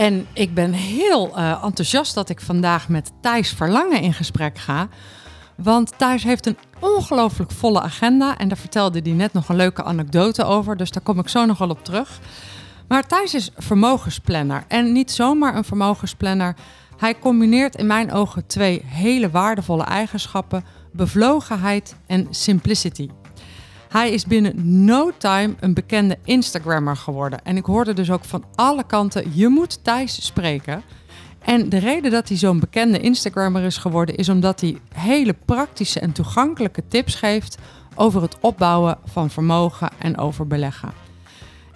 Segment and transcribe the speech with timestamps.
[0.00, 4.88] En ik ben heel uh, enthousiast dat ik vandaag met Thijs Verlangen in gesprek ga.
[5.56, 8.38] Want Thijs heeft een ongelooflijk volle agenda.
[8.38, 10.76] En daar vertelde hij net nog een leuke anekdote over.
[10.76, 12.20] Dus daar kom ik zo nog wel op terug.
[12.88, 14.64] Maar Thijs is vermogensplanner.
[14.68, 16.54] En niet zomaar een vermogensplanner.
[16.96, 23.08] Hij combineert in mijn ogen twee hele waardevolle eigenschappen: bevlogenheid en simplicity.
[23.90, 27.44] Hij is binnen no time een bekende Instagrammer geworden.
[27.44, 30.82] En ik hoorde dus ook van alle kanten: je moet Thijs spreken.
[31.38, 36.00] En de reden dat hij zo'n bekende Instagrammer is geworden, is omdat hij hele praktische
[36.00, 37.58] en toegankelijke tips geeft
[37.94, 40.92] over het opbouwen van vermogen en over beleggen.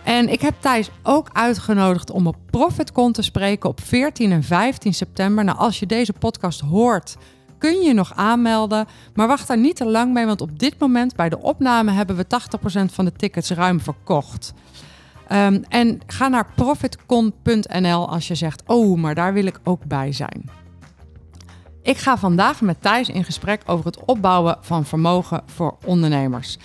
[0.03, 4.95] En ik heb Thijs ook uitgenodigd om op ProfitCon te spreken op 14 en 15
[4.95, 5.45] september.
[5.45, 7.17] Nou, als je deze podcast hoort,
[7.65, 8.87] kun je nog aanmelden.
[9.15, 12.17] Maar wacht daar niet te lang mee, want op dit moment bij de opname hebben
[12.17, 14.55] we 80% van de tickets ruim verkocht.
[15.33, 20.13] Um, en ga naar profitcon.nl als je zegt: Oh, maar daar wil ik ook bij
[20.13, 20.51] zijn.
[21.83, 26.59] Ik ga vandaag met Thijs in gesprek over het opbouwen van vermogen voor ondernemers.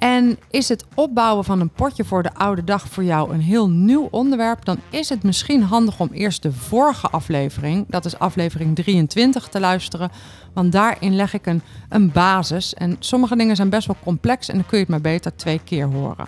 [0.00, 3.68] En is het opbouwen van een potje voor de oude dag voor jou een heel
[3.68, 8.76] nieuw onderwerp, dan is het misschien handig om eerst de vorige aflevering, dat is aflevering
[8.76, 10.10] 23, te luisteren.
[10.52, 12.74] Want daarin leg ik een, een basis.
[12.74, 15.60] En sommige dingen zijn best wel complex en dan kun je het maar beter twee
[15.64, 16.26] keer horen.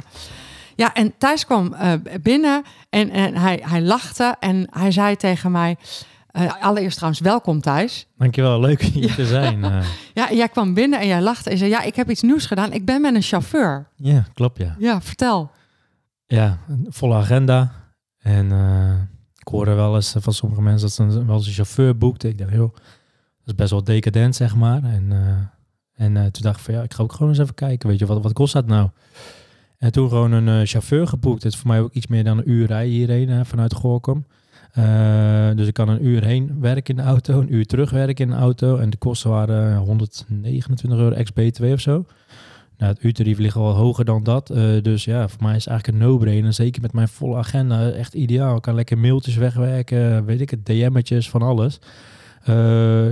[0.76, 5.50] Ja, en Thijs kwam uh, binnen en, en hij, hij lachte en hij zei tegen
[5.50, 5.76] mij.
[6.32, 8.06] Uh, allereerst trouwens, welkom Thijs.
[8.16, 9.58] Dankjewel, leuk hier te zijn.
[9.58, 9.84] Uh.
[10.14, 12.72] ja, jij kwam binnen en jij lachte en zei, ja, ik heb iets nieuws gedaan.
[12.72, 13.88] Ik ben met een chauffeur.
[13.96, 14.76] Ja, klopt, ja.
[14.78, 15.50] Ja, vertel.
[16.26, 17.72] Ja, een volle agenda.
[18.18, 18.92] En uh,
[19.34, 22.28] ik hoorde wel eens van sommige mensen dat ze wel eens een chauffeur boekte.
[22.28, 24.82] Ik dacht, joh, dat is best wel decadent, zeg maar.
[24.84, 25.12] En,
[25.94, 27.88] en toen dacht ik van, ja, ik ga ook gewoon eens even kijken.
[27.88, 28.88] Weet je, wat, wat kost dat nou?
[29.78, 31.42] En toen gewoon een chauffeur geboekt.
[31.42, 34.24] Het is voor mij ook iets meer dan een uur rijden hierheen vanuit Gorkum.
[34.78, 38.24] Uh, dus ik kan een uur heen werken in de auto, een uur terug werken
[38.24, 38.76] in de auto.
[38.76, 42.04] En de kosten waren 129 euro ex-BTW of zo.
[42.78, 44.50] Nou, het uurtarief ligt al hoger dan dat.
[44.50, 46.52] Uh, dus ja, voor mij is het eigenlijk een no-brainer.
[46.52, 47.90] Zeker met mijn volle agenda.
[47.90, 48.56] Echt ideaal.
[48.56, 51.78] Ik kan lekker mailtjes wegwerken, weet ik het, DM'tjes, van alles.
[52.48, 52.56] Uh,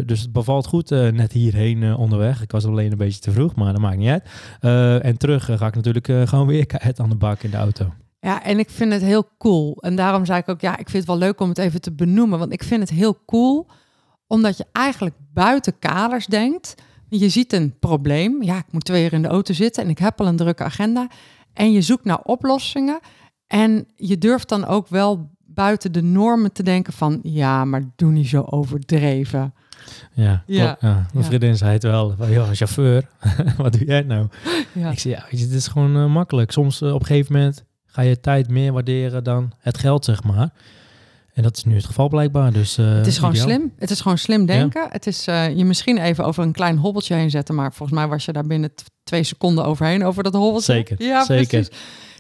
[0.07, 2.43] dus het bevalt goed net hierheen onderweg.
[2.43, 4.21] Ik was alleen een beetje te vroeg, maar dat maakt niet
[4.61, 5.03] uit.
[5.03, 7.93] en terug ga ik natuurlijk gewoon weer het aan de bak in de auto.
[8.21, 9.77] Ja, en ik vind het heel cool.
[9.81, 11.93] En daarom zei ik ook, ja, ik vind het wel leuk om het even te
[11.93, 12.39] benoemen.
[12.39, 13.67] Want ik vind het heel cool,
[14.27, 16.75] omdat je eigenlijk buiten kaders denkt.
[17.09, 18.43] Je ziet een probleem.
[18.43, 20.65] Ja, ik moet twee uur in de auto zitten en ik heb al een drukke
[20.65, 21.09] agenda.
[21.53, 23.01] En je zoekt naar oplossingen.
[23.47, 28.13] En je durft dan ook wel buiten de normen te denken van, ja, maar doe
[28.13, 29.55] niet zo overdreven.
[30.13, 30.77] Ja, ja.
[30.81, 31.07] ja.
[31.13, 32.15] Mijn vriendin zei het wel.
[32.17, 33.09] Van, joh, chauffeur,
[33.57, 34.29] wat doe jij nou?
[34.73, 34.91] Ja.
[34.91, 36.51] Ik zei, ja, het is gewoon uh, makkelijk.
[36.51, 40.23] Soms uh, op een gegeven moment ga je tijd meer waarderen dan het geld, zeg
[40.23, 40.51] maar.
[41.33, 42.53] En dat is nu het geval blijkbaar.
[42.53, 43.73] Dus, uh, het is gewoon slim.
[43.79, 44.87] Het is gewoon slim denken.
[44.91, 47.55] Het is uh, je misschien even over een klein hobbeltje heen zetten.
[47.55, 48.73] Maar volgens mij was je daar binnen
[49.05, 50.73] twee seconden overheen over dat hobbeltje.
[50.73, 51.47] Zeker, ja, zeker.
[51.49, 51.71] Precies.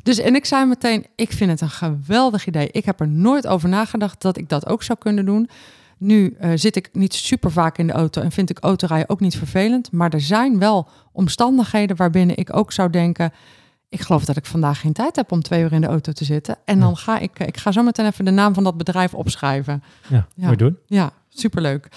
[0.03, 2.69] Dus en ik zei meteen, ik vind het een geweldig idee.
[2.71, 5.49] Ik heb er nooit over nagedacht dat ik dat ook zou kunnen doen.
[5.99, 9.21] Nu uh, zit ik niet super vaak in de auto en vind ik autorijden ook
[9.21, 9.93] niet vervelend.
[9.93, 13.33] Maar er zijn wel omstandigheden waarbinnen ik ook zou denken
[13.91, 16.25] ik geloof dat ik vandaag geen tijd heb om twee uur in de auto te
[16.25, 16.57] zitten.
[16.65, 19.83] En dan ga ik, ik ga zo meteen even de naam van dat bedrijf opschrijven.
[20.09, 20.55] Ja, ja.
[20.55, 20.79] doen.
[20.87, 21.89] Ja, superleuk.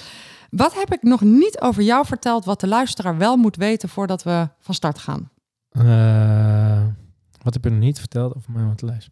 [0.49, 4.23] Wat heb ik nog niet over jou verteld, wat de luisteraar wel moet weten voordat
[4.23, 5.29] we van start gaan?
[5.71, 6.83] Uh,
[7.41, 9.07] wat heb je nog niet verteld over mij wat lijst?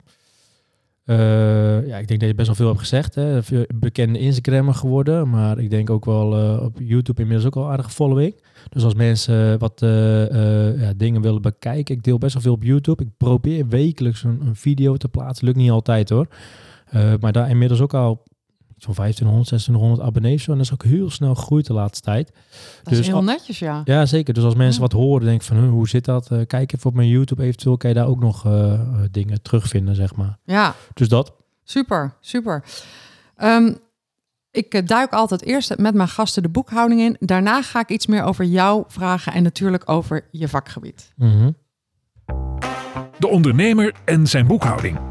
[1.05, 3.15] Uh, ja, ik denk dat je best wel veel hebt gezegd.
[3.15, 3.39] Hè.
[3.75, 7.89] Bekende Instagrammer geworden, maar ik denk ook wel uh, op YouTube inmiddels ook al aardige
[7.89, 8.35] following.
[8.69, 12.63] Dus als mensen wat uh, ja, dingen willen bekijken, ik deel best wel veel op
[12.63, 13.03] YouTube.
[13.03, 15.45] Ik probeer wekelijks een video te plaatsen.
[15.45, 16.27] Lukt niet altijd hoor.
[17.19, 18.23] maar daar inmiddels ook al
[18.81, 20.47] zo'n 1500, 1600 abonnees.
[20.47, 22.31] En dat is ook heel snel gegroeid de laatste tijd.
[22.83, 23.81] Dat dus is heel netjes, ja.
[23.85, 24.33] Ja, zeker.
[24.33, 26.31] Dus als mensen wat horen, denk van, hoe zit dat?
[26.31, 28.81] Uh, kijk even op mijn YouTube eventueel, kan je daar ook nog uh,
[29.11, 30.37] dingen terugvinden, zeg maar.
[30.45, 30.75] Ja.
[30.93, 31.33] Dus dat.
[31.63, 32.63] Super, super.
[33.43, 33.77] Um,
[34.51, 37.15] ik duik altijd eerst met mijn gasten de boekhouding in.
[37.19, 41.13] Daarna ga ik iets meer over jou vragen en natuurlijk over je vakgebied.
[41.15, 41.55] Mm -hmm.
[43.19, 45.10] De ondernemer en zijn boekhouding.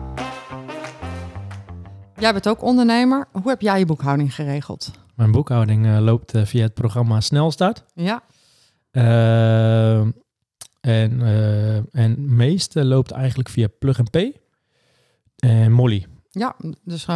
[2.20, 3.28] Jij bent ook ondernemer.
[3.32, 4.90] Hoe heb jij je boekhouding geregeld?
[5.14, 7.84] Mijn boekhouding eh, loopt eh, via het programma Snelstart.
[7.94, 8.22] Ja,
[8.90, 10.00] Eh,
[10.80, 11.22] en,
[11.92, 14.40] en meeste loopt eigenlijk via Plug and Pay
[15.36, 16.06] en Molly.
[16.30, 17.06] ja dus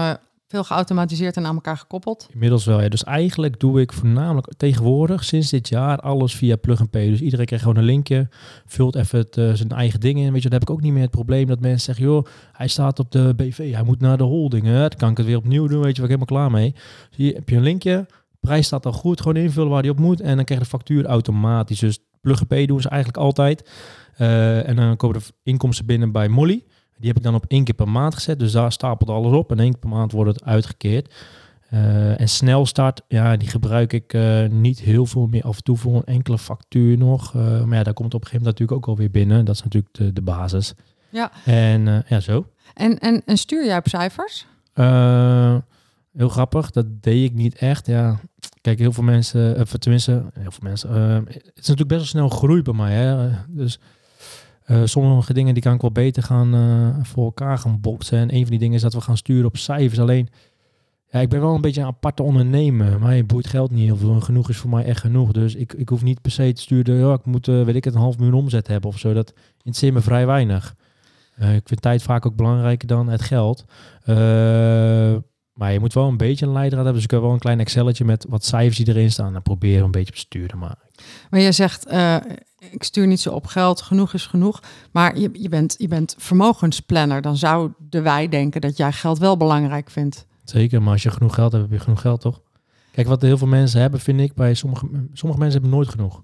[0.55, 2.29] veel geautomatiseerd en aan elkaar gekoppeld.
[2.33, 2.89] Inmiddels wel, ja.
[2.89, 7.09] Dus eigenlijk doe ik voornamelijk tegenwoordig, sinds dit jaar, alles via Plug and Pay.
[7.09, 8.29] Dus iedereen krijgt gewoon een linkje,
[8.67, 10.33] vult even het, eh, zijn eigen dingen in.
[10.33, 12.69] Weet je, dan heb ik ook niet meer het probleem dat mensen zeggen, joh, hij
[12.69, 14.65] staat op de BV, hij moet naar de holding.
[14.65, 14.79] Hè?
[14.79, 16.75] Dan kan ik het weer opnieuw doen, weet je, waar ik helemaal klaar mee.
[17.17, 18.06] Hier heb je een linkje,
[18.41, 20.21] prijs staat al goed, gewoon invullen waar die op moet.
[20.21, 21.79] En dan krijg je de factuur automatisch.
[21.79, 23.71] Dus Plug and Pay doen ze eigenlijk altijd.
[24.17, 26.65] Eh, en dan komen de inkomsten binnen bij Molly.
[26.99, 28.38] Die heb ik dan op één keer per maand gezet.
[28.38, 29.50] Dus daar stapelt alles op.
[29.50, 31.12] En één keer per maand wordt het uitgekeerd.
[31.75, 35.43] Eh, en snelstart, ja, die gebruik ik eh, niet heel veel meer.
[35.43, 37.35] Af en toe voor een enkele factuur nog.
[37.35, 39.44] Eh, maar ja, daar komt op een gegeven moment natuurlijk ook alweer binnen.
[39.44, 40.75] Dat is natuurlijk de, de basis.
[41.08, 41.31] Ja.
[41.44, 42.46] En ja, zo.
[42.75, 44.46] En, en, en stuur jij op cijfers?
[46.17, 47.87] Heel grappig, dat deed ik niet echt.
[47.87, 48.20] Ja,
[48.61, 50.91] kijk, heel veel mensen, of tenminste, heel veel mensen.
[51.26, 52.93] het is natuurlijk best wel snel groei bij mij.
[52.93, 53.31] Hè?
[53.49, 53.79] Dus
[54.64, 58.19] eh, sommige dingen die kan ik wel beter gaan eh, voor elkaar gaan boksen.
[58.19, 60.00] En een van die dingen is dat we gaan sturen op cijfers.
[60.00, 60.28] Alleen,
[61.11, 63.00] ja, ik ben wel een beetje een aparte ondernemer.
[63.00, 64.14] Maar je boeit geld niet heel veel.
[64.14, 65.32] En genoeg is voor mij echt genoeg.
[65.32, 66.94] Dus ik, ik hoef niet per se te sturen.
[66.94, 69.12] Ja, ik moet, eh, weet ik het, een half miljoen omzet hebben of zo.
[69.12, 70.75] Dat interesseert me vrij weinig.
[71.38, 73.64] Ik vind tijd vaak ook belangrijker dan het geld.
[75.52, 76.94] Maar je moet wel een beetje een leidraad hebben.
[76.94, 79.34] Dus ik heb wel een klein Excelletje met wat cijfers die erin staan.
[79.34, 80.58] En probeer een beetje te sturen.
[80.58, 80.78] Maar
[81.31, 81.87] Maar je zegt,
[82.70, 84.62] ik stuur niet zo op geld, genoeg is genoeg.
[84.93, 87.22] Maar je, je, bent, je bent vermogensplanner.
[87.22, 90.26] Dan zouden wij denken dat jij geld wel belangrijk vindt.
[90.44, 92.40] zeker, maar als je genoeg geld hebt, heb je genoeg geld, toch?
[92.93, 96.14] Kijk, wat heel veel mensen hebben, vind ik, bij sommige, sommige mensen hebben nooit genoeg.
[96.14, 96.22] Je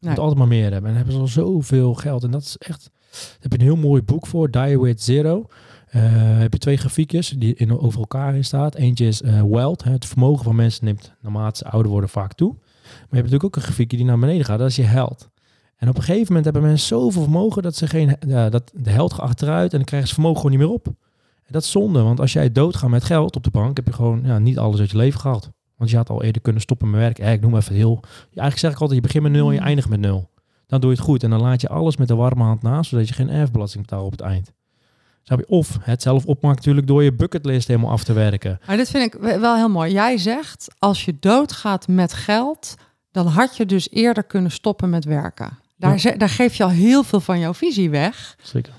[0.00, 0.10] Nee.
[0.10, 0.90] moet altijd maar meer hebben.
[0.90, 2.24] En hebben ze al zoveel geld.
[2.24, 2.90] En dat is echt...
[3.10, 5.46] Daar heb je een heel mooi boek voor, Die With Zero.
[5.86, 6.02] Eh,
[6.38, 8.74] heb je twee grafiekjes die in, over elkaar in staat.
[8.74, 9.84] Eentje is eh, wealth.
[9.84, 12.48] Hè, het vermogen van mensen neemt naarmate ze ouder worden vaak toe.
[12.52, 14.58] Maar je hebt natuurlijk ook een grafiekje die naar beneden gaat.
[14.58, 15.28] Dat is je held.
[15.84, 18.16] En op een gegeven moment hebben mensen zoveel vermogen dat ze geen...
[18.26, 20.86] Ja, dat de held gaat achteruit en dan krijgen ze vermogen gewoon niet meer op.
[20.86, 23.92] En dat is zonde, want als jij doodgaat met geld op de bank, heb je
[23.92, 25.50] gewoon ja, niet alles uit je leven gehad.
[25.76, 27.24] Want je had al eerder kunnen stoppen met werken.
[27.24, 28.00] Eh, ik noem even heel...
[28.24, 29.66] Eigenlijk zeg ik altijd, je begint met nul en je Mm.
[29.66, 30.30] eindigt met nul.
[30.66, 31.22] Dan doe je het goed.
[31.22, 34.04] En dan laat je alles met de warme hand naast, zodat je geen erfbelasting betaalt
[34.04, 34.52] op het eind.
[35.22, 35.48] Snap je?
[35.48, 38.60] Of het zelf opmaakt natuurlijk door je bucketlist helemaal af te werken.
[38.66, 39.92] Maar dit vind ik we- wel heel mooi.
[39.92, 42.74] Jij zegt, als je doodgaat met geld,
[43.10, 45.58] dan had je dus eerder kunnen stoppen met werken.
[45.76, 46.16] Daar, Ja.
[46.16, 48.36] daar geef je al heel veel van jouw visie weg.
[48.42, 48.72] Zeker.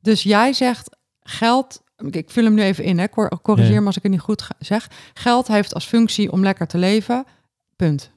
[0.00, 3.80] Dus jij zegt, geld, ik vul hem nu even in, hè, cor- corrigeer Ja.
[3.80, 4.90] me als ik het niet goed zeg.
[5.14, 7.24] Geld heeft als functie om lekker te leven,
[7.76, 8.10] punt.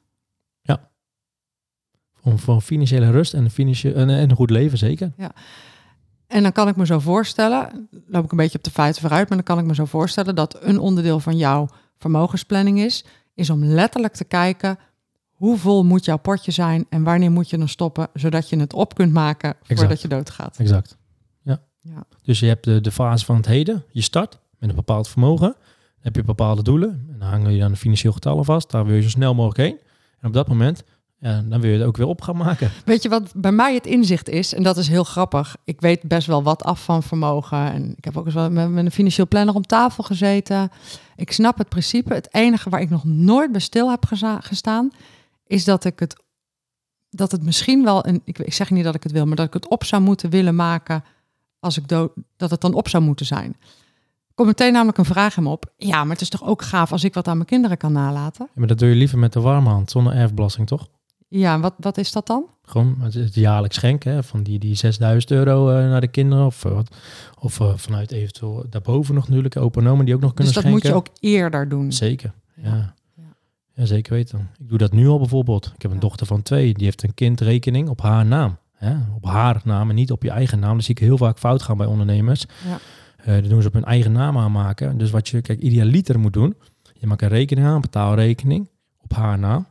[2.25, 5.11] Om voor financiële rust en, financiële, en, en een goed leven, zeker.
[6.27, 9.27] En dan kan ik me zo voorstellen, loop ik een beetje op de feiten vooruit,
[9.29, 13.49] maar dan kan ik me zo voorstellen dat een onderdeel van jouw vermogensplanning is, is
[13.49, 14.77] om letterlijk te kijken
[15.43, 18.73] hoe vol moet jouw potje zijn en wanneer moet je dan stoppen, zodat je het
[18.73, 20.01] op kunt maken voordat Exact.
[20.01, 20.57] je doodgaat.
[20.57, 20.97] Exact.
[21.41, 21.61] Ja.
[21.81, 22.03] Ja.
[22.21, 23.83] Dus je hebt de, de fase van het heden.
[23.91, 25.47] Je start met een bepaald vermogen.
[25.47, 26.89] Dan heb je bepaalde doelen.
[27.11, 28.71] En dan hangen je dan de financieel getallen vast.
[28.71, 29.79] Daar wil je zo snel mogelijk heen.
[30.19, 30.83] En op dat moment,
[31.19, 32.71] ja, dan wil je het ook weer op gaan maken.
[32.85, 34.53] Weet je wat bij mij het inzicht is?
[34.53, 35.55] En dat is heel grappig.
[35.63, 37.71] Ik weet best wel wat af van vermogen.
[37.71, 40.71] En ik heb ook eens wel met, met een financieel planner om tafel gezeten.
[41.15, 42.13] Ik snap het principe.
[42.13, 44.05] Het enige waar ik nog nooit bij stil heb
[44.39, 44.91] gestaan,
[45.47, 46.23] is dat ik het,
[47.09, 48.21] dat het misschien wel een.
[48.23, 50.29] Ik, ik zeg niet dat ik het wil, maar dat ik het op zou moeten
[50.29, 51.03] willen maken
[51.59, 53.55] als ik dood, dat het dan op zou moeten zijn.
[54.33, 55.73] Komt meteen namelijk een vraag me op.
[55.77, 58.45] Ja, maar het is toch ook gaaf als ik wat aan mijn kinderen kan nalaten?
[58.45, 60.87] Ja, maar dat doe je liever met de warme hand, zonder erfbelasting, toch?
[61.27, 62.45] Ja, wat, wat is dat dan?
[62.63, 66.45] Gewoon het, het jaarlijks schenken hè, van die, die 6000 euro eh, naar de kinderen.
[66.45, 66.95] Of, eh, wat,
[67.39, 70.83] of eh, vanuit eventueel daarboven nog natuurlijk open die ook nog kunnen Dus dat moet
[70.83, 71.91] je ook eerder doen.
[71.91, 72.75] Zeker, ja.
[72.75, 72.93] Ja.
[73.73, 73.85] Ja.
[73.85, 74.49] zeker weten.
[74.59, 75.65] Ik doe dat nu al bijvoorbeeld.
[75.75, 76.03] Ik heb een Ja.
[76.03, 78.57] dochter van twee, die heeft een kindrekening op haar naam.
[78.73, 78.95] Hè?
[79.15, 80.75] Op haar naam en niet op je eigen naam.
[80.75, 82.45] Dat zie ik heel vaak fout gaan bij ondernemers.
[82.67, 82.77] Ja.
[83.17, 84.97] Eh dat doen ze op hun eigen naam aanmaken.
[84.97, 86.55] Dus wat je, kijk, idealiter moet doen.
[86.93, 88.69] Je maakt een rekening aan, een betaalrekening
[89.01, 89.65] op haar naam.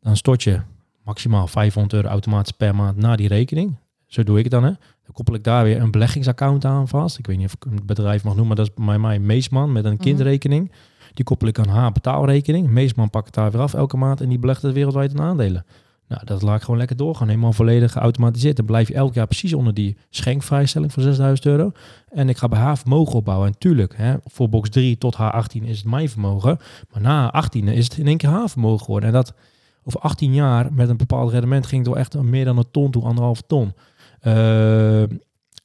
[0.00, 0.60] Dan stort je
[1.04, 3.76] maximaal 500 euro automatisch per maand naar die rekening.
[4.06, 4.62] Zo doe ik het dan.
[4.64, 4.70] Hè.
[5.04, 7.18] Dan koppel ik daar weer een beleggingsaccount aan vast.
[7.18, 9.72] Ik weet niet of ik een bedrijf mag noemen, maar dat is bij mij Meesman
[9.72, 10.02] met een Mhm.
[10.02, 10.70] kindrekening.
[11.14, 12.70] Die koppel ik aan haar betaalrekening.
[12.70, 15.64] Meesman pakt het daar weer af elke maand en die belegt het wereldwijd in aandelen.
[16.10, 17.28] Nou, dat laat ik gewoon lekker doorgaan.
[17.28, 18.56] Helemaal volledig geautomatiseerd.
[18.56, 21.72] Dan blijf je elk jaar precies onder die schenkvrijstelling van 6000 euro.
[22.08, 23.48] En ik ga bij haar vermogen opbouwen.
[23.48, 26.58] En tuurlijk, hè, voor box 3 tot haar 18 is het mijn vermogen.
[26.92, 29.08] Maar na haar 18 is het in één keer haar vermogen geworden.
[29.08, 29.34] En dat
[29.84, 33.04] over 18 jaar met een bepaald rendement ging wel echt meer dan een ton toe,
[33.04, 33.74] anderhalf ton.
[34.20, 35.02] Eh,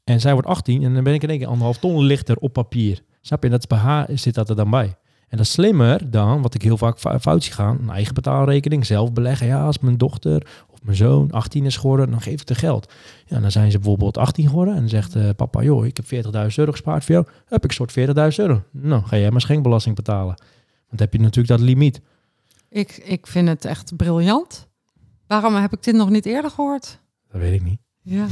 [0.04, 2.54] en zij wordt 18 en dan ben ik in één keer anderhalf ton lichter op
[2.54, 3.02] papier.
[3.22, 3.50] Snap je?
[3.50, 4.96] Dat is bij haar zit dat er dan bij.
[5.36, 8.14] En dat is slimmer dan, wat ik heel vaak fou- fout zie gaan, een eigen
[8.14, 9.48] betaalrekening, zelf beleggen.
[9.48, 12.94] Ja, als mijn dochter of mijn zoon 18 is geworden, dan geef ik de geld.
[13.26, 16.26] Ja, dan zijn ze bijvoorbeeld 18 geworden en dan zegt eh, papa, joh, ik heb
[16.26, 17.28] 40.000 euro gespaard voor jou.
[17.46, 18.64] Heb ik soort 40.000 euro.
[18.72, 20.36] Nou, ga jij maar schenkbelasting betalen.
[20.36, 22.02] Want dan heb je natuurlijk dat limiet.
[22.70, 24.68] Ik, ik vind het echt briljant.
[25.28, 27.00] Waarom heb ik dit nog niet eerder gehoord?
[27.32, 27.80] Dat weet ik niet.
[28.08, 28.26] Ja.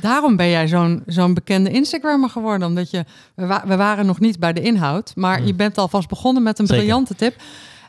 [0.00, 2.68] Daarom ben jij zo'n zo'n bekende Instagrammer geworden.
[2.68, 3.04] Omdat je,
[3.34, 5.46] we, wa- we waren nog niet bij de inhoud, maar Hmm.
[5.46, 6.82] je bent alvast begonnen met een Zeker.
[6.82, 7.36] briljante tip.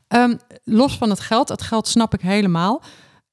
[0.08, 2.82] Ehm, los van het geld, het geld snap ik helemaal.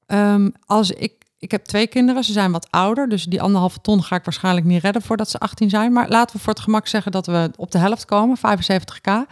[0.05, 4.03] Ehm, als ik, ik heb twee kinderen, ze zijn wat ouder, dus die anderhalve ton
[4.03, 5.93] ga ik waarschijnlijk niet redden voordat ze 18 zijn.
[5.93, 9.25] Maar laten we voor het gemak zeggen dat we op de helft komen, 75k.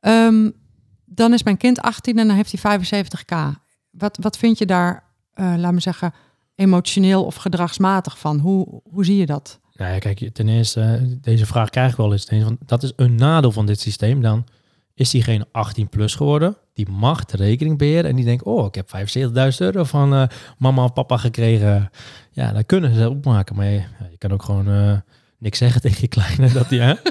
[0.00, 0.50] Ehm,
[1.04, 3.60] dan is mijn kind 18 en dan heeft hij 75k.
[3.90, 6.12] Wat, wat vind je daar, eh laat me zeggen,
[6.56, 8.38] emotioneel of gedragsmatig van?
[8.38, 9.60] Hoe, hoe zie je dat?
[9.72, 12.24] Nou ja, kijk, ten eerste, eh, deze vraag krijg ik wel eens.
[12.24, 14.20] Ten eerste, want dat is een nadeel van dit systeem.
[14.20, 14.44] Dan
[14.94, 16.56] is diegene 18 plus geworden.
[16.74, 18.10] Die mag de rekening beheren.
[18.10, 20.26] En die denkt, oh, ik heb 75.000 euro van eh,
[20.58, 21.90] mama of papa gekregen.
[22.30, 23.56] Ja, dat kunnen ze opmaken.
[23.56, 24.96] Maar je, je kan ook gewoon eh,
[25.38, 26.52] niks zeggen tegen je kleine.
[26.52, 26.94] Dat die, hè?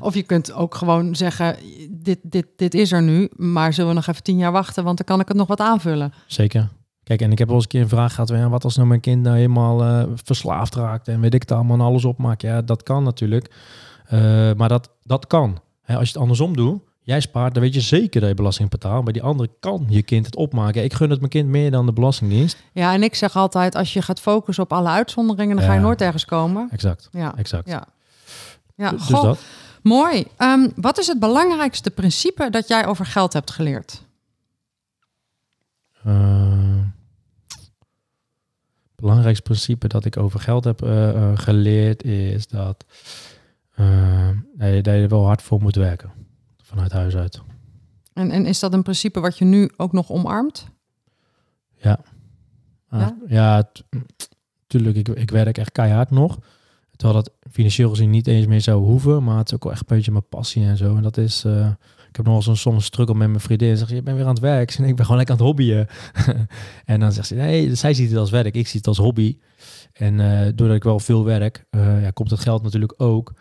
[0.00, 1.56] Of je kunt ook gewoon zeggen,
[1.90, 4.96] dit, dit, dit is er nu, maar zullen we nog even tien jaar wachten, want
[4.96, 6.12] dan kan ik het nog wat aanvullen.
[6.26, 6.68] Zeker.
[7.08, 8.28] Kijk, en ik heb wel eens een keer een vraag gehad.
[8.28, 11.52] ja, Wat als nou mijn kind nou helemaal eh, verslaafd raakt en weet ik het
[11.52, 12.42] allemaal en alles opmaakt.
[12.42, 13.50] Ja, dat kan natuurlijk.
[14.06, 14.20] Eh,
[14.56, 15.58] maar dat, dat kan.
[15.82, 18.70] Hè, als je het andersom doet, jij spaart, dan weet je zeker dat je belasting
[18.70, 19.04] betaalt.
[19.04, 20.84] Maar die andere kan je kind het opmaken.
[20.84, 22.56] Ik gun het mijn kind meer dan de Belastingdienst.
[22.72, 25.80] Ja, en ik zeg altijd, als je gaat focussen op alle uitzonderingen, dan ga je
[25.80, 26.68] nooit ergens komen.
[26.70, 27.68] Exact, Ja, exact.
[27.68, 27.86] ja.
[28.74, 29.38] Ja, Dus goh, dat.
[29.82, 30.24] mooi.
[30.36, 34.02] Ehm, wat is het belangrijkste principe dat jij over geld hebt geleerd?
[36.04, 36.77] Eh,
[39.00, 42.84] belangrijkste principe dat ik over geld heb eh, eh, geleerd is dat,
[43.74, 46.10] eh, dat je- er wel hard voor moet werken.
[46.62, 47.40] Vanuit huis uit.
[48.12, 50.66] En, en is dat een principe wat je nu ook nog omarmt?
[52.88, 53.16] Ah, Ja?
[53.26, 53.84] ja, t-
[54.66, 56.38] tuurlijk, ik, ik werk echt keihard nog.
[56.98, 59.24] Terwijl dat financieel gezien niet eens meer zou hoeven.
[59.24, 60.96] Maar het is ook wel echt een beetje mijn passie en zo.
[60.96, 61.44] En dat is...
[61.44, 61.66] eh,
[62.08, 63.76] ik heb nog wel eens soms struggle met mijn vriendin.
[63.76, 64.76] Zeg je, je bent weer aan het werk.
[64.78, 65.86] Nee, ik ben gewoon lekker aan het hobbyen.
[66.84, 68.54] en dan zegt ze, nee, zij ziet het als werk.
[68.54, 69.38] Ik zie het als hobby.
[69.92, 73.32] En eh, doordat ik wel veel werk, eh, ja, komt het geld natuurlijk ook.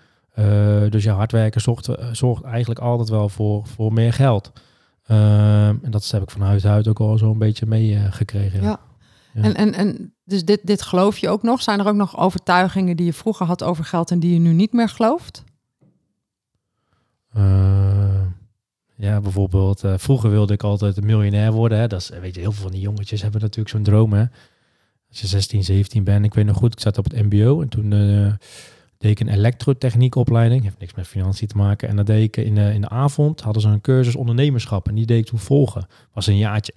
[0.90, 4.52] Dus ja, hard werken zorgt, zorgt eigenlijk altijd wel voor, voor meer geld.
[5.04, 8.62] Ehm, en dat heb ik van huis uit ook al zo'n beetje meegekregen.
[8.62, 8.80] Ja.
[9.34, 9.42] Ja.
[9.42, 11.62] En, en, en dus dit, dit geloof je ook nog?
[11.62, 14.54] Zijn er ook nog overtuigingen die je vroeger had over geld en die je nu
[14.54, 15.44] niet meer gelooft?
[17.34, 18.26] Eh,
[18.96, 21.78] ja, bijvoorbeeld, eh, vroeger wilde ik altijd miljonair worden.
[21.78, 21.88] Hè.
[21.88, 24.14] Dat is, weet je, heel veel van die jongetjes hebben natuurlijk zo'n droom.
[24.14, 24.26] Hè.
[25.10, 27.70] Als je 16, 17 bent, ik weet nog goed, ik zat op het MBO en
[27.70, 28.34] toen eh,
[28.98, 30.64] deed ik een elektrotechniekopleiding.
[30.64, 31.90] Heeft niks met financiën te maken.
[31.90, 35.06] En dat deed ik in in de avond, hadden ze een cursus ondernemerschap en die
[35.06, 35.88] deed ik toen volgen.
[36.14, 36.74] Was een jaartje.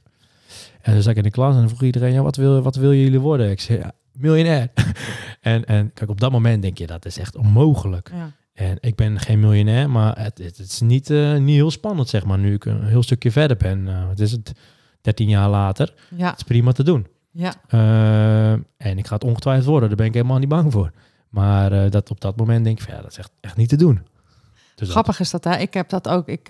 [0.83, 2.77] En dan zat ik in de klas en dan vroeg iedereen, ja, wat wil, wat
[2.77, 3.51] wil jullie worden?
[3.51, 4.69] Ik zei, ja, miljonair.
[5.41, 8.11] en, en kijk, op dat moment denk je, dat is echt onmogelijk.
[8.15, 8.33] Ja.
[8.53, 12.25] En ik ben geen miljonair, maar het, het, is niet, eh, niet heel spannend, zeg
[12.25, 13.89] maar, nu ik een heel stukje verder ben.
[13.89, 14.53] Eh, het is het
[15.01, 15.95] 13 jaar later.
[16.17, 17.07] Ja, Het is prima te doen.
[17.31, 17.55] ja.
[17.69, 20.91] Eh, en ik ga het ongetwijfeld worden, daar ben ik helemaal niet bang voor.
[21.29, 23.77] Maar dat op dat moment denk ik, van, ja, dat is echt, echt niet te
[23.77, 23.95] doen.
[23.95, 25.57] Dus dat- Grappig is dat, hè?
[25.57, 26.29] Ik heb dat ook.
[26.29, 26.49] Ik,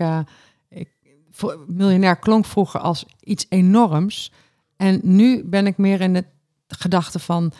[1.67, 4.31] miljonair klonk vroeger als iets enorms.
[4.77, 6.25] En nu ben ik meer in de
[6.67, 7.51] gedachte van...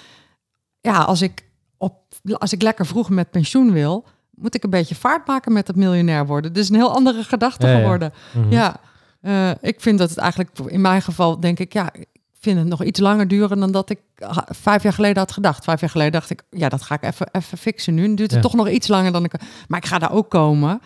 [0.81, 1.45] Ja, als ik,
[1.77, 1.93] op,
[2.37, 4.05] als ik lekker vroeg met pensioen wil...
[4.35, 6.53] moet ik een beetje vaart maken met het miljonair worden.
[6.53, 7.79] Dus een heel andere gedachte Ja, ja.
[7.79, 8.13] geworden.
[8.33, 8.51] Mhm.
[8.51, 8.79] Ja,
[9.21, 10.59] eh, ik vind dat het eigenlijk...
[10.59, 11.93] In mijn geval denk ik, ja...
[11.93, 13.99] Ik vind het nog iets langer duren dan dat ik
[14.47, 15.63] vijf jaar geleden had gedacht.
[15.63, 18.05] Vijf jaar geleden dacht ik, ja, dat ga ik even, even fixen nu.
[18.05, 18.39] Duurt het Ja.
[18.39, 19.33] toch nog iets langer dan ik...
[19.67, 20.81] Maar ik ga daar ook komen.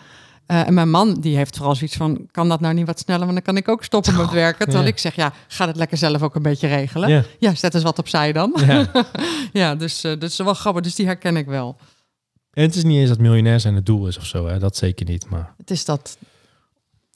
[0.46, 3.20] Eh, en mijn man die heeft vooral zoiets van, kan dat nou niet wat sneller?
[3.24, 4.64] Want dan kan ik ook stoppen met werken.
[4.64, 4.90] Terwijl Ja.
[4.90, 7.08] ik zeg, ja, ga het lekker zelf ook een beetje regelen.
[7.08, 8.54] Ja, Ja, zet eens wat opzij dan.
[8.66, 8.86] ja.
[9.52, 10.82] ja, dus eh, dat is wel grappig.
[10.82, 11.76] Dus die herken ik wel.
[12.52, 14.58] En het is niet eens dat miljonair zijn het doel is of zo, hè?
[14.58, 15.28] dat zeker niet.
[15.30, 16.18] Maar Het is dat,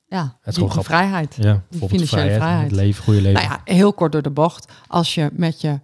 [0.07, 1.35] ja, is die, gewoon die vrijheid.
[1.39, 2.71] ja, bijvoorbeeld financiële vrijheid, vrijheid.
[2.71, 3.43] het leven, goede leven.
[3.43, 4.73] Nou ja, heel kort door de bocht.
[4.87, 5.81] Als je met je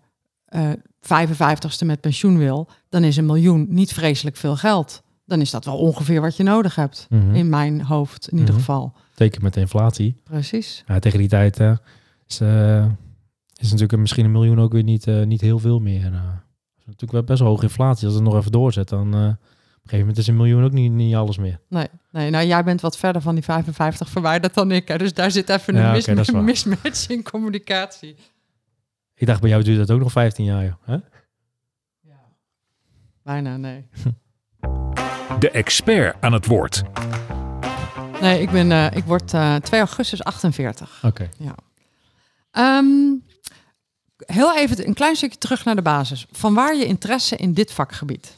[0.46, 0.70] eh
[1.06, 5.02] 55ste met pensioen wil, dan is een miljoen niet vreselijk veel geld.
[5.26, 7.06] Dan is dat wel ongeveer wat je nodig hebt.
[7.10, 7.34] Mhm.
[7.34, 8.58] In mijn hoofd in ieder Mhm.
[8.62, 8.94] geval.
[9.14, 10.20] Teken met de inflatie.
[10.24, 10.84] Precies.
[10.86, 11.60] Ja, tegen die tijd
[12.26, 12.84] is, eh,
[13.56, 16.04] is natuurlijk misschien een miljoen ook weer niet, eh, niet heel veel meer.
[16.12, 16.22] eh.
[16.78, 18.06] Is natuurlijk wel best wel hoge inflatie.
[18.06, 19.36] Als het nog even doorzet, dan op een
[19.82, 21.60] gegeven moment is een miljoen ook niet, niet alles meer.
[21.68, 24.88] Nee, nee, nou jij bent wat verder van die 55 verwijderd dan ik.
[24.88, 24.98] Hè?
[24.98, 28.16] Dus daar zit even een Ja, mis- mismatch in communicatie.
[29.14, 30.74] Ik dacht, bij jou duurt dat ook nog 15 jaar, joh.
[30.84, 30.96] Hè?
[33.22, 33.86] Bijna, nee.
[35.38, 36.82] de expert aan het woord.
[38.20, 41.00] Nee, ik, ben, eh, ik word eh 2 augustus 48.
[41.04, 41.28] Oké.
[42.50, 42.86] Ehm,
[44.16, 46.26] heel even een klein stukje terug naar de basis.
[46.32, 48.34] Van waar je interesse in dit vakgebied?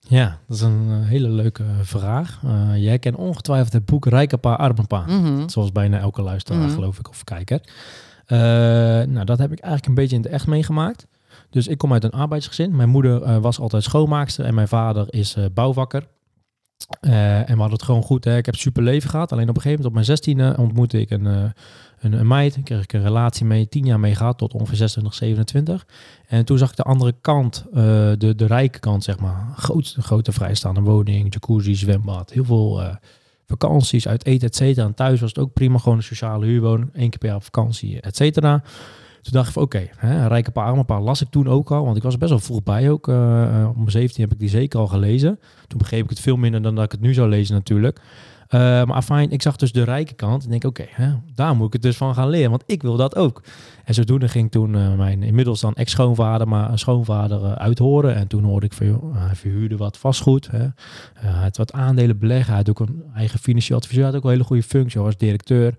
[0.00, 2.40] Ja, dat is een eh, hele leuke vraag.
[2.44, 5.04] Eh, jij kent ongetwijfeld het boek Rijke Pa, Arme Pa.
[5.06, 5.48] Mhm.
[5.48, 6.74] Zoals bijna elke luisteraar, Mhm.
[6.74, 7.60] geloof ik, of kijker.
[8.26, 8.38] Eh,
[9.08, 11.06] nou, dat heb ik eigenlijk een beetje in het echt meegemaakt.
[11.50, 12.76] Dus ik kom uit een arbeidsgezin.
[12.76, 16.06] Mijn moeder eh, was altijd schoonmaakster en mijn vader is eh, bouwvakker.
[17.00, 18.24] Eh, en we hadden het gewoon goed.
[18.24, 18.36] Hè.
[18.36, 19.32] Ik heb super leven gehad.
[19.32, 21.44] Alleen op een gegeven moment, op mijn zestiende, ontmoette ik een, eh,
[22.00, 22.62] een, een meid.
[22.62, 25.86] Kreeg ik een relatie mee, tien jaar mee gehad, tot ongeveer 26, 27.
[26.26, 27.82] En toen zag ik de andere kant, eh,
[28.18, 29.52] de, de rijke kant, zeg maar.
[29.56, 32.94] Groot, grote vrijstaande woning, jacuzzi, zwembad, heel veel eh,
[33.46, 34.86] vakanties, uit eten, et cetera.
[34.86, 38.00] En thuis was het ook prima, gewoon een sociale huurwoning, één keer per jaar vakantie,
[38.00, 38.62] et cetera.
[39.22, 41.84] Toen dacht ik van oké, hè, rijke paar, arme paar las ik toen ook al,
[41.84, 43.08] want ik was best wel vroeg bij ook.
[43.08, 45.38] eh, eh, mijn 17 heb ik die zeker al gelezen.
[45.66, 48.00] Toen begreep ik het veel minder dan dat ik het nu zou lezen natuurlijk.
[48.48, 50.86] Eh, maar fijn, ik zag dus de rijke kant en denk oké,
[51.34, 53.42] daar moet ik het dus van gaan leren, want ik wil dat ook.
[53.84, 58.14] En zodoende ging toen mijn inmiddels dan ex-schoonvader, maar schoonvader uithoren.
[58.14, 60.50] En toen hoorde ik van, joh, hij verhuurde wat vastgoed.
[60.50, 60.66] Hè.
[61.14, 62.46] Hij had wat aandelen beleggen.
[62.46, 64.02] Hij had ook een eigen financieel adviseur.
[64.02, 65.74] Hij had ook een hele goede functie als directeur.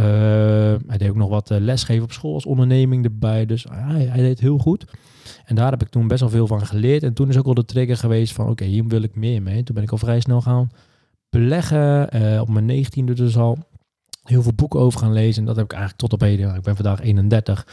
[0.00, 0.06] Uh,
[0.86, 3.46] hij deed ook nog wat uh, lesgeven op school als onderneming erbij.
[3.46, 4.84] Dus hij, deed heel goed.
[5.44, 7.02] En daar heb ik toen best wel veel van geleerd.
[7.02, 9.62] En toen is ook al de trigger geweest van, oké, hier wil ik meer mee.
[9.62, 10.70] Toen ben ik al vrij snel gaan
[11.30, 12.16] beleggen.
[12.16, 13.58] Uh, op mijn negentiende dus al
[14.22, 15.40] heel veel boeken over gaan lezen.
[15.40, 16.54] En dat heb ik eigenlijk tot op heden.
[16.54, 17.66] Ik ben vandaag 31.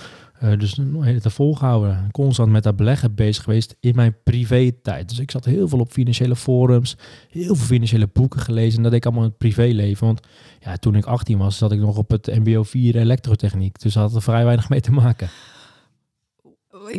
[0.44, 2.10] Uh, dus een hele te volgehouden.
[2.12, 5.10] Constant met dat beleggen bezig geweest in mijn privé tijd.
[5.10, 6.98] Dus ik zat heel veel op financiële forums.
[7.30, 8.78] Heel veel financiële boeken gelezen.
[8.78, 10.06] En dat deed ik allemaal in het privéleven.
[10.06, 10.28] Want
[10.60, 13.80] ja, toen ik 18 was, zat ik nog op het mbo 4 elektrotechniek.
[13.80, 15.30] Dus dat had er vrij weinig mee te maken.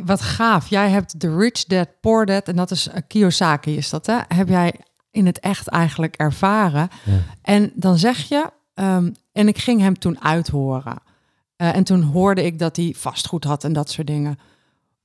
[0.04, 0.66] Wat gaaf.
[0.66, 2.48] Jij hebt The Rich Dad, Poor Dad.
[2.48, 4.18] En dat is uh, Kiyosaki is dat hè?
[4.28, 4.74] Heb jij
[5.10, 6.88] in het echt eigenlijk ervaren.
[7.04, 7.18] Ja.
[7.42, 8.50] En dan zeg je...
[8.74, 10.96] Um, en ik ging hem toen uithoren.
[11.62, 14.38] Uh, en toen hoorde ik dat hij vastgoed had en dat soort dingen.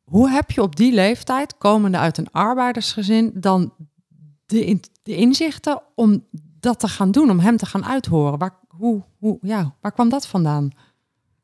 [0.03, 3.73] Hoe heb je op die leeftijd, komende uit een arbeidersgezin, dan
[4.45, 6.23] de, in, de inzichten om
[6.59, 8.37] dat te gaan doen, om hem te gaan uithoren?
[8.37, 10.69] Waar, hoe, hoe, ja, waar kwam dat vandaan?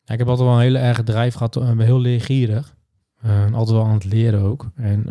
[0.04, 2.76] Ja, ik heb altijd wel een hele erge drijf gehad, uh, heel leergierig.
[3.26, 4.70] Uh, altijd wel aan het leren ook.
[4.76, 5.06] En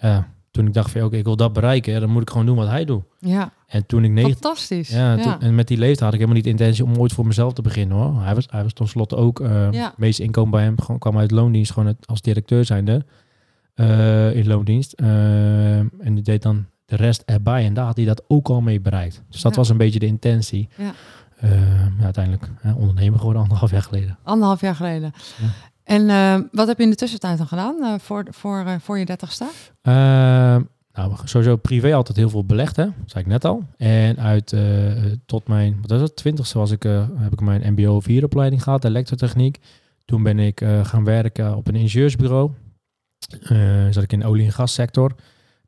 [0.00, 2.46] ja, toen ik dacht van, oké, okay, ik wil dat bereiken, dan moet ik gewoon
[2.46, 3.04] doen wat hij doet.
[3.18, 3.52] Ja.
[3.66, 4.30] En toen ik negen...
[4.30, 4.88] Fantastisch.
[4.88, 5.22] Ja, ja.
[5.22, 7.52] Toen, en met die leeftijd had ik helemaal niet de intentie om ooit voor mezelf
[7.52, 8.22] te beginnen hoor.
[8.22, 9.94] Hij was, hij was tenslotte ook, uh, Ja.
[9.96, 13.04] meeste inkomen bij hem gewoon, kwam uit loondienst, gewoon het, als directeur zijnde
[13.74, 14.94] uh, in loondienst.
[15.00, 18.60] Uh, en die deed dan de rest erbij en daar had hij dat ook al
[18.60, 19.22] mee bereikt.
[19.30, 19.58] Dus dat Ja.
[19.58, 20.68] was een beetje de intentie.
[20.76, 20.92] Ja.
[21.44, 21.50] Uh,
[21.98, 24.18] ja, uiteindelijk hè, ondernemer geworden anderhalf jaar geleden.
[24.22, 25.12] Anderhalf jaar geleden.
[25.86, 28.98] En eh, wat heb je in de tussentijd dan gedaan eh, voor, voor, eh, voor
[28.98, 29.44] je dertigste?
[29.82, 29.92] Uh,
[30.92, 32.86] nou, sowieso privé altijd heel veel belegd, hè?
[33.04, 33.62] Zei ik net al.
[33.76, 34.62] En uit uh,
[35.26, 38.62] tot mijn, wat was het, twintigste was ik, uh, heb ik mijn mbo 4 opleiding
[38.62, 39.58] gehad, elektrotechniek.
[40.04, 42.50] Toen ben ik uh, gaan werken op een ingenieursbureau.
[43.50, 45.14] Uh, zat ik in de olie- en gassector.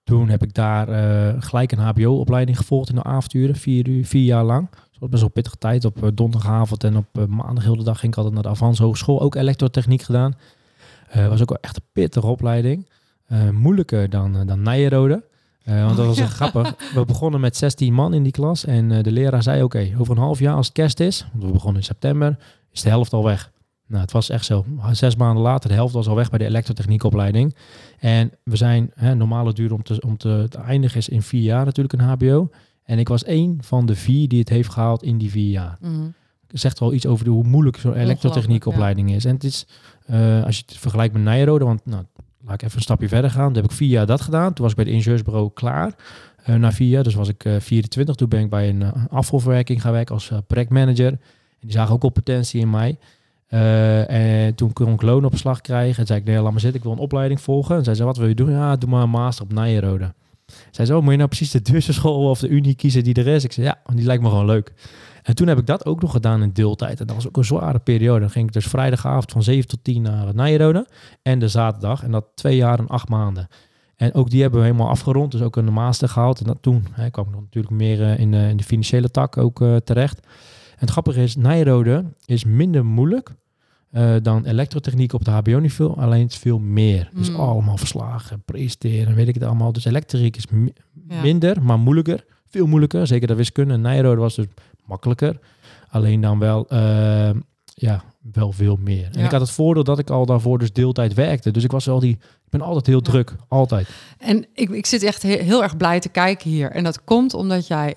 [0.04, 4.44] Toen heb ik daar uh, gelijk een hbo-opleiding gevolgd in de avonturen, vier, vier jaar
[4.44, 4.68] lang.
[5.00, 5.84] Dat was best wel pittige tijd.
[5.84, 8.48] Op uh, donderdagavond en op uh, maandag heel de dag ging ik altijd naar de
[8.48, 9.20] Avans Hogeschool.
[9.20, 10.34] Ook elektrotechniek gedaan.
[11.16, 12.88] Uh, was ook wel echt een pittige opleiding.
[13.32, 15.24] Uh, moeilijker dan, dan Nijenrode.
[15.68, 16.74] Uh, want dat was Oh, echt grappig.
[16.94, 18.64] We begonnen met 16 man in die klas.
[18.64, 21.26] En uh, de leraar zei, oké, okay, over een half jaar als het kerst is...
[21.32, 22.38] want we begonnen in september,
[22.72, 23.50] is de helft al weg.
[23.86, 24.64] Nou, het was echt zo.
[24.92, 27.54] Zes maanden later, de helft was al weg bij de elektrotechniekopleiding.
[27.98, 31.42] En we zijn, hè, normale duur om, te, om te, te eindigen is in vier
[31.42, 32.50] jaar natuurlijk een hbo.
[32.88, 35.78] En ik was één van de vier die het heeft gehaald in die vier jaar.
[35.80, 36.14] Mm.
[36.48, 39.16] Zegt wel iets over de, hoe moeilijk zo'n elektrotechniekopleiding ja.
[39.16, 39.24] is.
[39.24, 39.66] En het is,
[40.10, 42.04] uh, als je het vergelijkt met Nijrode, want nou,
[42.44, 43.46] laat ik even een stapje verder gaan.
[43.46, 44.52] Toen heb ik vier jaar dat gedaan.
[44.52, 45.94] Toen was ik bij het ingenieursbureau klaar.
[46.48, 48.14] Uh, na vier jaar, dus was ik uh, 24.
[48.14, 51.10] Toen ben ik bij een afvalverwerking gaan werken als projectmanager.
[51.10, 51.18] En
[51.60, 52.98] die zagen ook al potentie in mij.
[53.48, 56.00] En toen kon ik loonopslag krijgen.
[56.00, 57.76] En zei ik, nee, laat maar zitten, ik wil een opleiding volgen.
[57.76, 58.50] En zij zei, wat wil je doen?
[58.50, 60.12] Ja, doe maar een master op Nijrode.
[60.70, 63.26] Zij oh, moet je nou precies de duurste school of de unie kiezen die er
[63.26, 63.44] is?
[63.44, 64.72] Ik zei, ja, die lijkt me gewoon leuk.
[65.22, 67.00] En toen heb ik dat ook nog gedaan in deeltijd.
[67.00, 68.20] En dat was ook een zware periode.
[68.20, 70.86] Dan ging ik dus vrijdagavond van 7 tot 10 naar Nijrode.
[71.22, 72.02] En de zaterdag.
[72.02, 73.48] En dat twee jaar en acht maanden.
[73.96, 75.32] En ook die hebben we helemaal afgerond.
[75.32, 76.40] Dus ook een master gehaald.
[76.40, 79.10] En dat toen hè, kwam ik nog natuurlijk meer uh, in, uh, in, de financiële
[79.10, 80.20] tak ook uh, terecht.
[80.70, 83.34] En het grappige is, Nijrode is minder moeilijk
[83.92, 86.00] uh, dan elektrotechniek op de HBO-niveau.
[86.00, 87.10] Alleen het is veel meer.
[87.14, 87.36] Dus Mm.
[87.36, 89.72] allemaal verslagen, presenteren, weet ik het allemaal.
[89.72, 90.44] Dus elektriek is
[91.08, 91.20] Ja.
[91.22, 92.24] minder, maar moeilijker.
[92.46, 93.06] Veel moeilijker.
[93.06, 93.76] Zeker de wiskunde.
[93.76, 94.46] Nijrode was dus
[94.86, 95.38] makkelijker.
[95.90, 97.30] Alleen dan wel, uh,
[97.64, 99.08] ja, wel veel meer.
[99.12, 101.50] En ik had het voordeel dat ik al daarvoor dus deeltijd werkte.
[101.50, 102.12] Dus ik was wel die,
[102.44, 103.10] ik ben altijd heel Ja.
[103.10, 103.88] druk, altijd.
[104.18, 106.70] En ik, ik zit echt he- heel erg blij te kijken hier.
[106.70, 107.94] En dat komt omdat jij,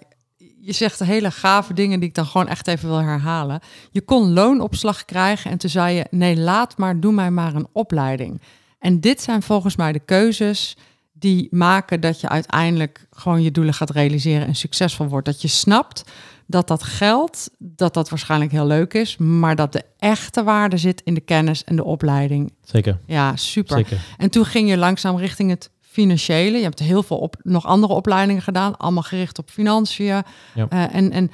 [0.61, 3.59] je zegt hele gave dingen die ik dan gewoon echt even wil herhalen.
[3.91, 7.67] Je kon loonopslag krijgen en toen zei je, nee, laat maar, doe mij maar een
[7.71, 8.41] opleiding.
[8.79, 10.77] En dit zijn volgens mij de keuzes
[11.13, 15.25] die maken dat je uiteindelijk gewoon je doelen gaat realiseren en succesvol wordt.
[15.25, 16.03] Dat je snapt
[16.45, 21.01] dat dat geld, dat dat waarschijnlijk heel leuk is, maar dat de echte waarde zit
[21.03, 22.53] in de kennis en de opleiding.
[22.63, 23.77] Zeker, Ja, super.
[23.77, 23.97] zeker.
[24.17, 26.57] En toen ging je langzaam richting het financiële.
[26.57, 30.23] Je hebt heel veel op, nog andere opleidingen gedaan, allemaal gericht op financiën.
[30.55, 30.67] Ja.
[30.69, 31.31] Eh, en, en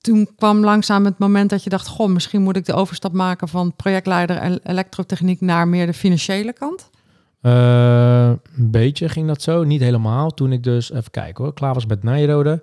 [0.00, 3.48] toen kwam langzaam het moment dat je dacht: Goh, misschien moet ik de overstap maken
[3.48, 6.90] van projectleider en elektrotechniek naar meer de financiële kant.
[7.40, 10.30] Eh, een beetje ging dat zo, niet helemaal.
[10.30, 12.62] Toen ik dus, even kijken hoor, klaar was met Nijrode.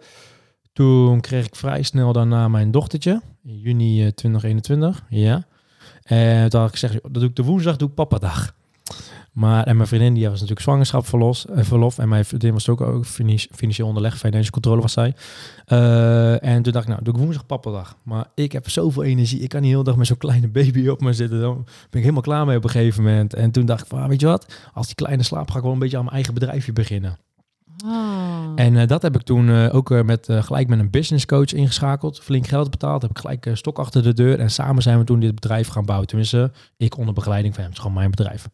[0.73, 5.43] Toen kreeg ik vrij snel daarna mijn dochtertje, in juni eh, 2021, ja.
[6.03, 8.55] En toen had ik gezegd, dat doe ik de woensdag, doe ik papadag.
[9.33, 11.45] Maar, en mijn vriendin, die was natuurlijk zwangerschapsverlof.
[11.45, 15.15] eh, verlof, en mijn vriendin was ook, ook finan- financieel onderleg, financial controle was zij.
[15.65, 17.97] Eh, en toen dacht ik, nou, doe ik woensdag papadag.
[18.03, 21.01] Maar ik heb zoveel energie, ik kan niet heel dag met zo'n kleine baby op
[21.01, 21.39] me zitten.
[21.39, 23.33] Dan ben ik helemaal klaar mee op een gegeven moment.
[23.33, 25.63] En toen dacht ik, van, ah, weet je wat, als die kleine slaapt, ga ik
[25.63, 27.17] wel een beetje aan mijn eigen bedrijfje beginnen.
[27.85, 28.51] Ah.
[28.55, 32.19] En eh, dat heb ik toen ook met, gelijk met een business coach ingeschakeld.
[32.19, 33.01] Flink geld betaald.
[33.01, 34.39] Heb ik gelijk stok achter de deur.
[34.39, 36.07] En samen zijn we toen dit bedrijf gaan bouwen.
[36.07, 37.71] Tenminste, ik onder begeleiding van hem.
[37.71, 38.49] Het is gewoon mijn bedrijf.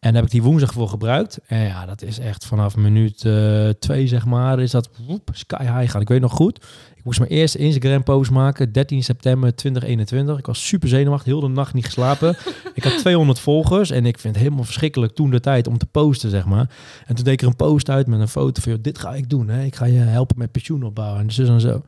[0.00, 1.38] En daar heb ik die woensdag voor gebruikt.
[1.46, 5.62] En ja, dat is echt vanaf minuut eh, twee, zeg maar, is dat woep, sky
[5.62, 6.00] high gaan.
[6.00, 6.56] Ik weet nog goed.
[6.96, 10.38] Ik moest mijn eerste Instagram post maken, 13 september 2021.
[10.38, 12.36] Ik was super zenuwachtig, heel de nacht niet geslapen.
[12.74, 15.86] ik had 200 volgers en ik vind het helemaal verschrikkelijk toen de tijd om te
[15.86, 16.70] posten, zeg maar.
[17.06, 19.30] En toen deed ik er een post uit met een foto van, dit ga ik
[19.30, 19.48] doen.
[19.48, 19.64] Hè.
[19.64, 21.82] Ik ga je helpen met pensioen opbouwen en dus en zo.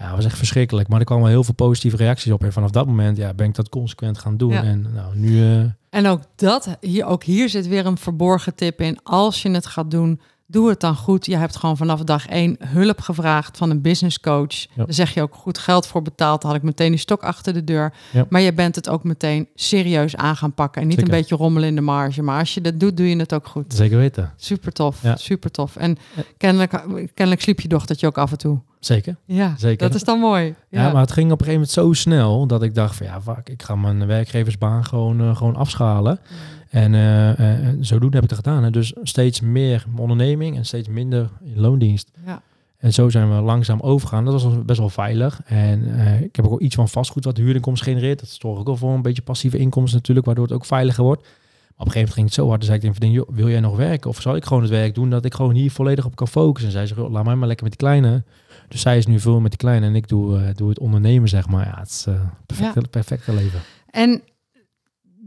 [0.00, 0.88] Ja, dat was echt verschrikkelijk.
[0.88, 2.44] Maar er kwamen wel heel veel positieve reacties op.
[2.44, 4.52] En vanaf dat moment ja, ben ik dat consequent gaan doen.
[4.52, 4.62] Ja.
[4.62, 5.42] En nou, nu...
[5.42, 5.60] eh,
[5.90, 8.98] En ook dat, hier, ook hier zit weer een verborgen tip in.
[9.02, 11.26] Als je het gaat doen, doe het dan goed.
[11.26, 14.52] Je hebt gewoon vanaf dag één hulp gevraagd van een business coach.
[14.54, 14.66] Ja.
[14.76, 16.40] Daar zeg je ook goed geld voor betaald.
[16.42, 17.92] Dan had ik meteen die stok achter de deur.
[18.12, 18.26] Ja.
[18.28, 20.82] Maar je bent het ook meteen serieus aan gaan pakken.
[20.82, 21.12] En niet Zeker.
[21.14, 22.22] een beetje rommelen in de marge.
[22.22, 23.74] Maar als je dat doet, doe je het ook goed.
[23.74, 24.32] zeker weten.
[24.36, 25.16] Super tof, Ja.
[25.16, 25.76] super tof.
[25.76, 25.96] En
[26.36, 26.70] kennelijk,
[27.14, 28.58] kennelijk sliep je dochtertje ook af en toe.
[28.80, 29.16] Zeker.
[29.24, 29.86] Ja, Zeker.
[29.86, 30.54] dat is dan mooi.
[30.68, 30.92] Ja.
[30.92, 33.48] maar het ging op een gegeven moment zo snel dat ik dacht van ja, fuck,
[33.48, 36.18] ik ga mijn werkgeversbaan gewoon, eh, gewoon afschalen.
[36.18, 38.62] En eh, en zodoende heb ik het gedaan.
[38.62, 38.70] Hè.
[38.70, 42.10] Dus steeds meer onderneming en steeds minder in loondienst.
[42.26, 42.42] Ja.
[42.80, 44.24] En zo zijn we langzaam overgegaan.
[44.24, 45.40] Dat was best wel veilig.
[45.44, 48.20] En eh, ik heb ook iets van vastgoed wat huurinkomsten genereert.
[48.20, 51.22] Dat zorgt ook wel voor een beetje passieve inkomsten natuurlijk, waardoor het ook veiliger wordt.
[51.22, 51.30] Maar
[51.78, 52.60] op een gegeven moment ging het zo hard.
[52.60, 54.10] Dus zei ik tegen joh, wil jij nog werken?
[54.10, 56.70] Of zal ik gewoon het werk doen dat ik gewoon hier volledig op kan focussen?
[56.70, 58.24] En zij zegt, laat mij maar lekker met die kleine.
[58.68, 61.28] Dus zij is nu veel met die kleine en ik doe, eh, doe het ondernemen,
[61.28, 61.66] zeg maar.
[61.66, 62.14] Ja, het is eh
[62.46, 63.60] perfecte, perfecte leven.
[63.90, 64.22] En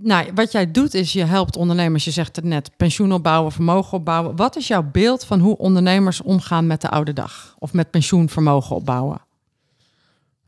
[0.03, 2.05] nou, wat jij doet is je helpt ondernemers.
[2.05, 4.35] Je zegt het net, pensioen opbouwen, vermogen opbouwen.
[4.35, 7.55] Wat is jouw beeld van hoe ondernemers omgaan met de oude dag?
[7.59, 9.21] Of met pensioenvermogen opbouwen?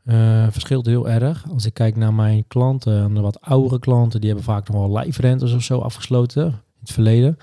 [0.04, 1.44] Eh, verschilt heel erg.
[1.52, 4.92] Als ik kijk naar mijn klanten, de wat oudere klanten, die hebben vaak nog wel
[4.92, 7.38] lijfrentes of zo afgesloten in het verleden.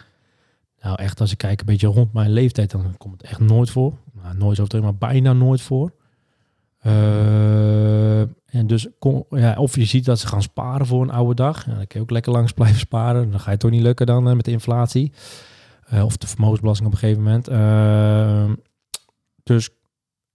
[0.81, 3.69] Nou, echt als ik kijk een beetje rond mijn leeftijd, dan komt het echt nooit
[3.69, 3.93] voor.
[4.23, 5.91] Nou, nooit zo maar bijna nooit voor.
[6.79, 8.21] Eh,
[8.53, 8.87] en dus,
[9.29, 11.65] ja, of je ziet dat ze gaan sparen voor een oude dag.
[11.65, 13.31] Ja, dan kan je ook lekker langs blijven sparen.
[13.31, 15.11] Dan ga je toch niet lukken dan eh, met de inflatie.
[15.85, 17.47] Eh, of de vermogensbelasting op een gegeven moment.
[17.47, 18.51] Eh,
[19.43, 19.69] dus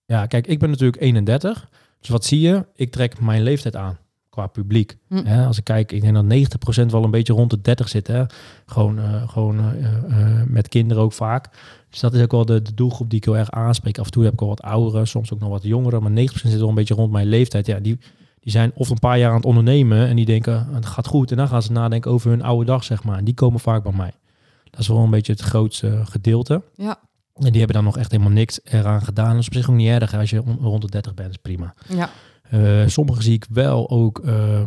[0.05, 1.69] ja, kijk, ik ben natuurlijk 31.
[2.01, 2.67] Dus wat zie je?
[2.75, 4.97] Ik trek mijn leeftijd aan qua publiek.
[5.09, 5.25] Hm.
[5.25, 8.07] Hè, als ik kijk, ik denk dat 90% wel een beetje rond de 30 zit.
[8.07, 8.25] Hè?
[8.67, 9.75] Gewoon, eh, gewoon
[10.47, 11.49] met kinderen ook vaak.
[11.91, 13.99] Dus dat is ook wel de, de doelgroep die ik heel erg aanspreek.
[13.99, 16.03] Af en toe heb ik al wat ouderen, soms ook nog wat jongeren.
[16.03, 17.67] Maar 90% zit wel een beetje rond mijn leeftijd.
[17.67, 17.99] Ja, die,
[18.41, 21.31] die zijn of een paar jaar aan het ondernemen en die denken, het gaat goed.
[21.31, 23.19] En dan gaan ze nadenken over hun oude dag, zeg maar.
[23.19, 24.13] En die komen vaak bij mij.
[24.71, 26.63] Dat is wel een beetje het grootste gedeelte.
[26.75, 26.99] Ja.
[27.35, 29.31] En die hebben dan nog echt helemaal niks eraan gedaan.
[29.31, 30.15] Dat is op zich ook niet erg.
[30.15, 31.75] Als je on- rond de 30 bent, is prima.
[31.89, 32.11] Ja,
[32.51, 34.67] Eh sommigen zie ik wel ook eh, eh,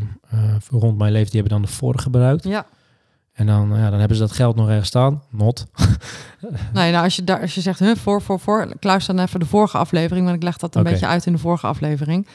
[0.70, 2.44] rond mijn leeftijd, die hebben dan de vorige gebruikt.
[2.44, 2.66] ja.
[3.34, 5.24] En dan, ja, dan hebben ze dat geld nog ergens staan.
[5.30, 5.66] Not.
[6.74, 9.40] Nou, ja, als, je daar, als je zegt, huh, voor, voor, voor, luister dan even
[9.40, 12.28] de vorige aflevering, want ik leg dat een beetje uit in de vorige aflevering.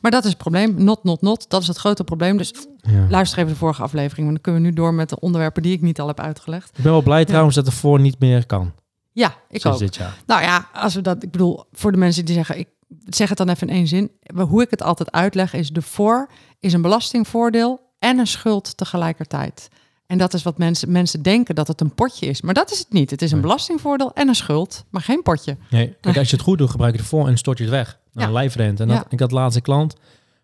[0.00, 0.84] Maar dat is het probleem.
[0.84, 1.50] Not, not, not.
[1.50, 2.36] Dat is het grote probleem.
[2.36, 3.06] Dus Ja.
[3.08, 5.72] luister even de vorige aflevering, want dan kunnen we nu door met de onderwerpen die
[5.72, 6.68] ik niet al heb uitgelegd.
[6.68, 8.72] Ik ben wel blij trouwens dat de voor niet meer kan.
[9.12, 9.78] Ja, ik sinds ook.
[9.78, 10.14] dit jaar.
[10.26, 12.68] Nou ja, als we dat, ik bedoel, voor de mensen die zeggen, ik
[13.08, 14.10] zeg het dan even in één zin.
[14.48, 19.68] Hoe ik het altijd uitleg is, de voor is een belastingvoordeel en een schuld tegelijkertijd.
[20.14, 22.40] En dat is wat mensen, mensen denken dat het een potje is.
[22.42, 23.10] Maar dat is het niet.
[23.10, 25.56] Het is een belastingvoordeel en een schuld, maar geen potje.
[25.70, 27.72] Nee, kijk, als je het goed doet, gebruik je het voor en stort je het
[27.72, 27.98] weg.
[28.12, 28.28] Naar Ja.
[28.28, 28.82] een lijfrente.
[28.82, 29.04] En dat, Ja.
[29.08, 29.94] ik had laatste klant.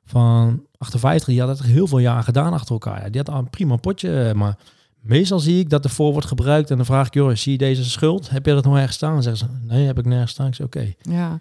[0.05, 3.03] van 58, die had het heel veel jaar gedaan achter elkaar.
[3.03, 4.57] Ja, die had al een prima potje, eh, maar
[5.01, 7.85] meestal zie ik dat ervoor wordt gebruikt en dan vraag ik, joh, zie je deze
[7.85, 8.31] schuld?
[8.31, 9.13] Heb je dat nog ergens staan?
[9.13, 10.47] Dan zeggen ze, nee, heb ik nergens staan.
[10.47, 10.93] Ik zeg, oké.
[11.01, 11.39] Ja.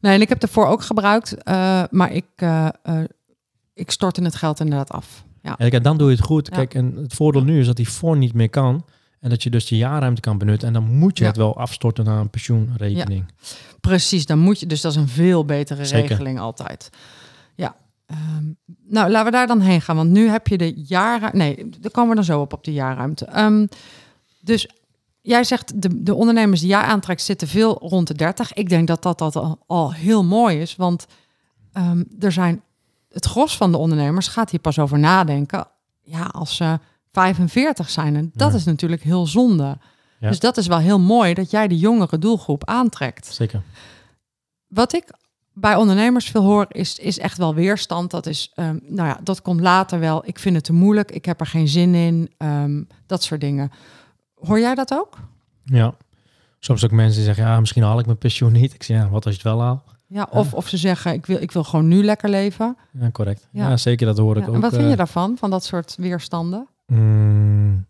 [0.00, 2.98] Nee, en ik heb ervoor ook gebruikt, eh, maar ik, eh eh,
[3.74, 5.24] ik stortte het geld inderdaad af.
[5.42, 5.58] Ja.
[5.58, 6.48] En kijk, dan doe je het goed.
[6.48, 8.84] Kijk, en het voordeel nu is dat die voor niet meer kan.
[9.20, 10.68] En dat je dus de jaarruimte kan benutten.
[10.68, 11.28] En dan moet je Ja.
[11.30, 13.24] het wel afstorten naar een pensioenrekening.
[13.80, 14.66] Precies, dan moet je.
[14.66, 16.08] Dus dat is een veel betere Zeker.
[16.08, 16.88] regeling altijd.
[17.54, 17.74] Ja.
[18.06, 18.44] Ehm,
[18.88, 19.96] nou, laten we daar dan heen gaan.
[19.96, 21.30] Want nu heb je de jaren.
[21.36, 23.24] Nee, daar komen we dan zo op, op de jaarruimte.
[23.24, 23.66] Ehm,
[24.40, 24.68] dus
[25.20, 28.52] jij zegt de, de ondernemers die jij aantrekt zitten veel rond de 30.
[28.52, 30.76] Ik denk dat dat, dat al, al heel mooi is.
[30.76, 31.06] Want
[31.72, 32.62] ehm, er zijn.
[33.10, 35.66] Het gros van de ondernemers gaat hier pas over nadenken.
[36.02, 36.78] Ja, als ze
[37.12, 38.16] 45 zijn.
[38.16, 38.56] En dat Ja.
[38.56, 39.78] is natuurlijk heel zonde.
[40.20, 40.28] Ja.
[40.28, 43.26] Dus dat is wel heel mooi dat jij de jongere doelgroep aantrekt.
[43.26, 43.62] Zeker.
[44.66, 45.04] Wat ik
[45.52, 48.10] bij ondernemers veel hoor, is, is echt wel weerstand.
[48.10, 50.22] Dat is, ehm, nou ja, dat komt later wel.
[50.26, 51.10] Ik vind het te moeilijk.
[51.10, 52.30] Ik heb er geen zin in.
[52.36, 53.70] ehm, dat soort dingen.
[54.34, 55.18] Hoor jij dat ook?
[55.64, 55.94] Ja.
[56.58, 58.74] Soms ook mensen die zeggen, ja, misschien haal ik mijn pensioen niet.
[58.74, 59.82] Ik zeg, ja, wat als je het wel haalt?
[60.12, 62.76] Ja, of, of ze zeggen, ik wil, ik wil gewoon nu lekker leven.
[62.92, 63.48] Ja, correct.
[63.52, 63.68] Ja.
[63.68, 64.54] Ja, zeker, dat hoor ik Ja, ook.
[64.54, 66.68] en wat vind eh, je daarvan, van dat soort weerstanden?
[66.86, 67.86] Mm,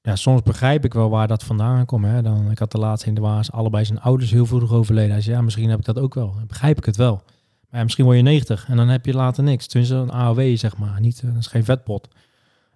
[0.00, 2.04] ja, soms begrijp ik wel waar dat vandaan komt.
[2.04, 2.22] Hè.
[2.22, 5.10] Dan, ik had de laatste in de waas, allebei zijn ouders heel vroeg overleden.
[5.12, 6.34] Hij zei, ja, misschien heb ik dat ook wel.
[6.34, 7.22] Dan begrijp ik het wel.
[7.68, 9.66] Maar ja, misschien word je 90 en dan heb je later niks.
[9.66, 11.00] Tenminste, een AOW, zeg maar.
[11.00, 12.08] Niet, eh, dat is geen vetpot.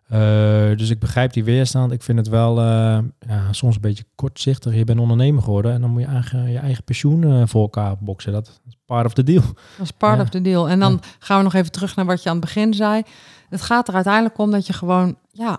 [0.09, 1.93] Eh, dus ik begrijp die weerstand.
[1.93, 4.75] Ik vind het wel eh, ja, soms een beetje kortzichtig.
[4.75, 7.97] Je bent ondernemer geworden en dan moet je eigen, je eigen pensioen eh, voor elkaar
[8.01, 8.33] boksen.
[8.33, 9.43] Dat is part of the deal.
[9.43, 9.55] Dat
[9.87, 10.23] is part Ja.
[10.23, 10.69] of the deal.
[10.69, 10.99] En dan Ja.
[11.19, 13.03] gaan we nog even terug naar wat je aan het begin zei.
[13.49, 15.59] Het gaat er uiteindelijk om dat je gewoon ja,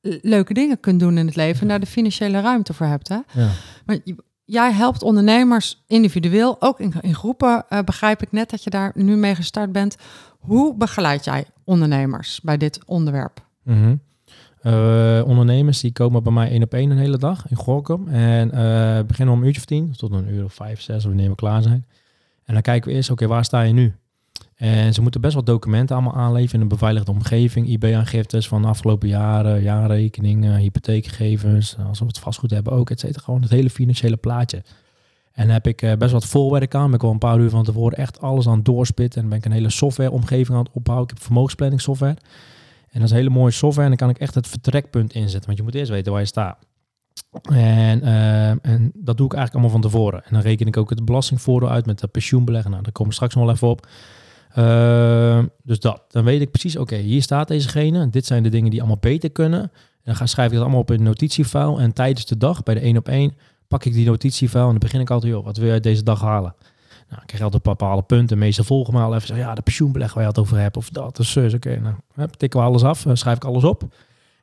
[0.00, 3.08] le- leuke dingen kunt doen in het leven en daar de financiële ruimte voor hebt.
[3.08, 3.18] Hè?
[3.32, 3.48] Ja.
[3.86, 3.98] Maar
[4.44, 9.16] jij helpt ondernemers individueel, ook in, in groepen, begrijp ik net dat je daar nu
[9.16, 9.96] mee gestart bent.
[10.38, 13.50] Hoe begeleid jij ondernemers bij dit onderwerp?
[13.62, 13.96] Mhm.
[14.60, 18.08] Eh, ondernemers die komen bij mij één op één een hele dag in Gorkum.
[18.08, 21.28] En eh beginnen om een uurtje of tien tot een uur of vijf, zes, wanneer
[21.28, 21.86] we klaar zijn.
[22.44, 23.94] En dan kijken we eerst, oké, waar sta je nu?
[24.56, 27.68] En ze moeten best wel documenten allemaal aanleveren in een beveiligde omgeving.
[27.68, 33.24] IB-aangiftes van de afgelopen jaren, jaarrekeningen, hypotheekgegevens, als we het vastgoed hebben ook, et cetera.
[33.24, 34.62] Gewoon het hele financiële plaatje.
[35.32, 36.86] En dan heb ik eh, best wat volwerk aan.
[36.86, 39.22] Ben ik al een paar uur van tevoren echt alles aan doorspitten.
[39.22, 41.08] En ben ik een hele softwareomgeving aan het opbouwen.
[41.08, 42.16] Ik heb vermogensplanning software.
[42.92, 43.90] En dat is hele mooie software.
[43.90, 45.46] En dan kan ik echt het vertrekpunt inzetten.
[45.46, 46.58] Want je moet eerst weten waar je staat.
[47.42, 50.24] En, eh, en dat doe ik eigenlijk allemaal van tevoren.
[50.24, 52.70] En dan reken ik ook het belastingvoordeel uit met de pensioenbeleggen.
[52.70, 53.86] Nou, daar komen we straks nog wel even op.
[54.52, 56.02] Eh, dus dat.
[56.08, 58.10] Dan weet ik precies, oké, hier staat dezegene.
[58.10, 59.60] Dit zijn de dingen die allemaal beter kunnen.
[59.60, 59.70] En
[60.04, 61.80] dan ga, schrijf ik dat allemaal op in een notitiefile.
[61.80, 63.36] En tijdens de dag, bij de één op één,
[63.68, 64.62] pak ik die notitiefile.
[64.62, 66.54] En dan begin ik altijd, joh, wat wil je uit deze dag halen?
[67.12, 68.38] Nou, ik krijg altijd bepaalde punten.
[68.38, 69.26] Meestal volgen me al even.
[69.26, 70.76] Zeggen, ja, de pensioenbeleg waar je het over hebt.
[70.76, 71.36] Of dat, dus.
[71.36, 71.80] Oké,
[72.14, 73.06] nou, tikken we alles af.
[73.06, 73.82] eh, schrijf ik alles op.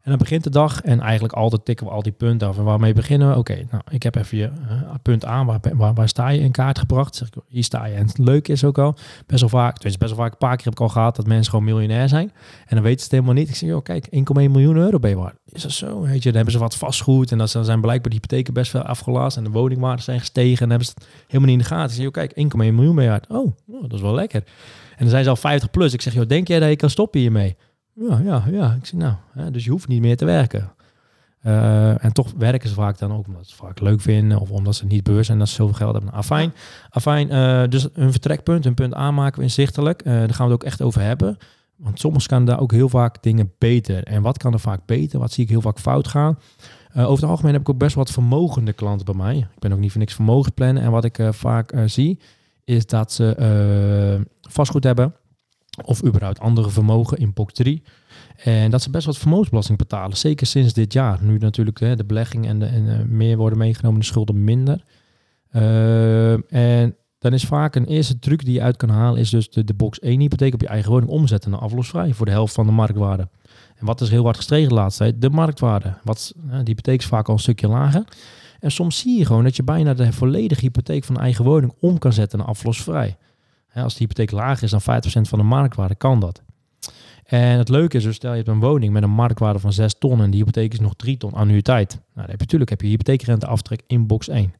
[0.01, 0.81] En dan begint de dag.
[0.81, 2.57] En eigenlijk altijd tikken we al die punten af.
[2.57, 3.37] En waarmee beginnen we?
[3.37, 5.45] Oké, nou, ik heb even je eh, punt aan.
[5.45, 7.15] Waar, waar, waar sta je in kaart gebracht?
[7.15, 7.95] Zeg ik, hier sta je.
[7.95, 10.55] En het leuke is ook al, best wel vaak, tenminste best wel vaak, een paar
[10.55, 12.31] keer heb ik al gehad dat mensen gewoon miljonair zijn.
[12.65, 13.49] En dan weten ze het helemaal niet.
[13.49, 15.31] Ik zeg, joh, kijk, 1,1 miljoen euro ben je.
[15.45, 16.01] Is dat zo?
[16.01, 17.31] Weet je, dan hebben ze wat vastgoed.
[17.31, 19.37] En dan zijn blijkbaar de hypotheken best wel afgelast.
[19.37, 20.63] En de woningwaarden zijn gestegen.
[20.63, 21.89] En hebben ze het helemaal niet in de gaten.
[21.89, 23.21] Ik zeg, joh, kijk, 1,1 miljoen ben je.
[23.29, 24.43] Oh, oh, dat is wel lekker.
[24.89, 25.93] En dan zijn ze al 50 plus.
[25.93, 27.55] Ik zeg, joh, denk jij dat je kan stoppen hiermee?
[27.93, 28.73] Ja, ja, ja.
[28.73, 30.71] Ik zeg, nou, hè, dus je hoeft niet meer te werken.
[31.41, 34.51] Eh, en toch werken ze vaak dan ook omdat ze het vaak leuk vinden of
[34.51, 36.09] omdat ze niet beurs zijn dat ze zoveel geld hebben.
[36.09, 36.53] Nou, afijn,
[36.89, 40.01] afijn eh, dus een vertrekpunt, een punt aanmaken we inzichtelijk.
[40.01, 41.37] Eh, daar gaan we het ook echt over hebben.
[41.75, 44.03] Want soms kan daar ook heel vaak dingen beter.
[44.03, 45.19] En wat kan er vaak beter?
[45.19, 46.39] Wat zie ik heel vaak fout gaan?
[46.93, 49.37] Over het algemeen heb ik ook best wat vermogende klanten bij mij.
[49.37, 50.83] Ik ben ook niet voor niks vermogensplannen.
[50.83, 52.19] En wat ik vaak zie,
[52.63, 55.13] is dat ze vastgoed hebben.
[55.85, 57.83] Of überhaupt andere vermogen in POC 3.
[58.43, 60.17] En dat ze best wat vermogensbelasting betalen.
[60.17, 61.19] Zeker sinds dit jaar.
[61.21, 64.83] Nu natuurlijk hè, de belegging en, de, en eh, meer worden meegenomen, de schulden minder.
[65.49, 69.49] Eh, en dan is vaak een eerste truc die je uit kan halen, is dus
[69.49, 72.53] de, de box 1 hypotheek op je eigen woning omzetten naar aflosvrij voor de helft
[72.53, 73.29] van de marktwaarde.
[73.75, 75.21] En wat is heel hard gestegen de laatste tijd?
[75.21, 75.93] De marktwaarde.
[76.03, 78.03] Wat, eh, die hypotheek is vaak al een stukje lager.
[78.59, 81.73] En soms zie je gewoon dat je bijna de volledige hypotheek van de eigen woning
[81.79, 83.17] om kan zetten naar aflosvrij.
[83.83, 86.41] Als de hypotheek lager is dan 50% van de marktwaarde, kan dat.
[87.29, 89.95] En het leuke is, dus stel je hebt een woning met een marktwaarde van 6
[89.99, 91.89] ton en die hypotheek is nog 3 ton annuïteit.
[91.91, 94.53] Nou, dan heb je natuurlijk heb je hypotheekrenteaftrek in box 1.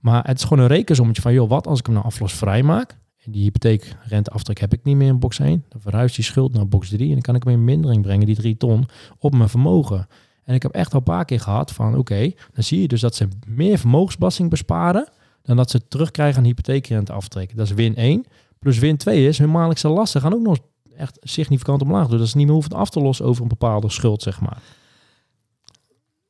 [0.00, 2.98] Maar het is gewoon een rekensommetje van, joh, wat als ik hem nou aflosvrij maak?
[3.24, 5.64] En die hypotheekrenteaftrek heb ik niet meer in box 1.
[5.68, 8.26] Dan verhuist die schuld naar box 3 en dan kan ik hem in mindering brengen,
[8.26, 10.06] die 3 ton, op mijn vermogen.
[10.44, 13.00] En ik heb echt al een paar keer gehad van, oké, dan zie je dus
[13.00, 15.08] dat ze meer vermogensbelasting besparen
[15.44, 17.56] dan dat ze terugkrijgen aan hypotheekrenteaftrek.
[17.56, 18.24] Dat is win 1.
[18.58, 20.58] Plus win 2 is, hun maandelijkse lasten gaan ook nog
[20.96, 22.06] echt significant omlaag.
[22.08, 24.58] Dus dat is niet meer hoeven af te lossen over een bepaalde schuld, zeg maar.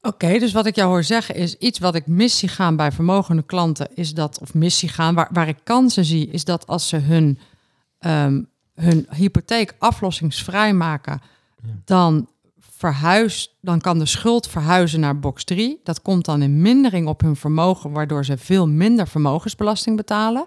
[0.03, 2.93] Oké, dus wat ik jou hoor zeggen is iets wat ik mis zie gaan bij
[2.93, 6.67] vermogende klanten, is dat, of mis zie gaan, waar, waar ik kansen zie, is dat
[6.67, 7.39] als ze hun,
[7.99, 8.43] ehm,
[8.75, 11.21] hun hypotheek aflossingsvrij maken,
[11.63, 11.71] Ja.
[11.85, 12.29] dan
[12.77, 15.81] verhuist, dan kan de schuld verhuizen naar box 3.
[15.85, 20.45] Dat komt dan in mindering op hun vermogen, waardoor ze veel minder vermogensbelasting betalen.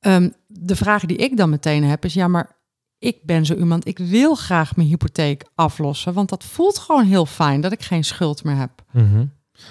[0.00, 2.56] Ehm, de vraag die ik dan meteen heb is, ja, maar
[2.98, 7.26] ik ben zo iemand, ik wil graag mijn hypotheek aflossen, want dat voelt gewoon heel
[7.26, 8.70] fijn dat ik geen schuld meer heb.
[8.90, 9.24] Mhm.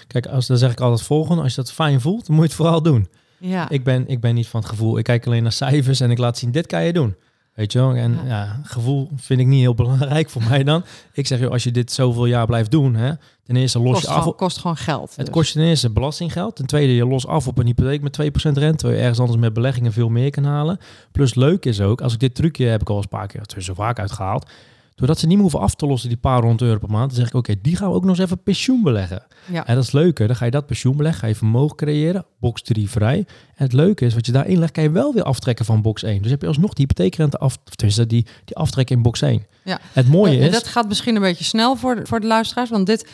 [0.07, 1.41] Kijk, als, dan zeg ik altijd het volgende.
[1.41, 3.07] Als je dat fijn voelt, dan moet je het vooral doen.
[3.37, 4.97] Ja, Ik ben, ik ben niet van het gevoel.
[4.97, 7.15] Ik kijk alleen naar cijfers en ik laat zien, dit kan je doen.
[7.53, 7.95] Weet je wel?
[7.95, 8.25] En Ja.
[8.25, 8.59] ja.
[8.63, 10.83] gevoel vind ik niet heel belangrijk voor mij dan.
[11.13, 13.11] Ik zeg, joh, als je dit zoveel jaar blijft doen, hè,
[13.43, 14.17] ten eerste los kost, je af...
[14.17, 15.15] gewoon, kost gewoon geld.
[15.15, 15.35] Het dus.
[15.35, 16.55] kost je ten eerste belastinggeld.
[16.55, 18.75] Ten tweede, je los af op een hypotheek met 2% rente.
[18.75, 20.79] Terwijl je ergens anders met beleggingen veel meer kan halen.
[21.11, 23.41] Plus leuk is ook, als ik dit trucje heb ik al eens een paar keer,
[23.41, 24.49] het is zo vaak uitgehaald.
[24.95, 27.09] Doordat ze niet meer hoeven af te lossen, die paar honderd euro per maand.
[27.09, 29.23] Dan zeg ik, oké, die gaan we ook nog eens even pensioen beleggen.
[29.51, 29.65] Ja.
[29.65, 30.27] En dat is leuker.
[30.27, 33.17] Dan ga je dat pensioen beleggen, ga je vermogen creëren, box 3 vrij.
[33.55, 36.03] En het leuke is, wat je daarin legt, kan je wel weer aftrekken van box
[36.03, 36.21] 1.
[36.21, 39.45] Dus heb je alsnog die hypotheekrente af, tenminste die, die aftrekken in box 1.
[39.63, 39.79] Ja.
[39.93, 40.51] Het mooie is...
[40.51, 43.07] Dat gaat misschien een beetje snel voor de, voor de luisteraars, want dit,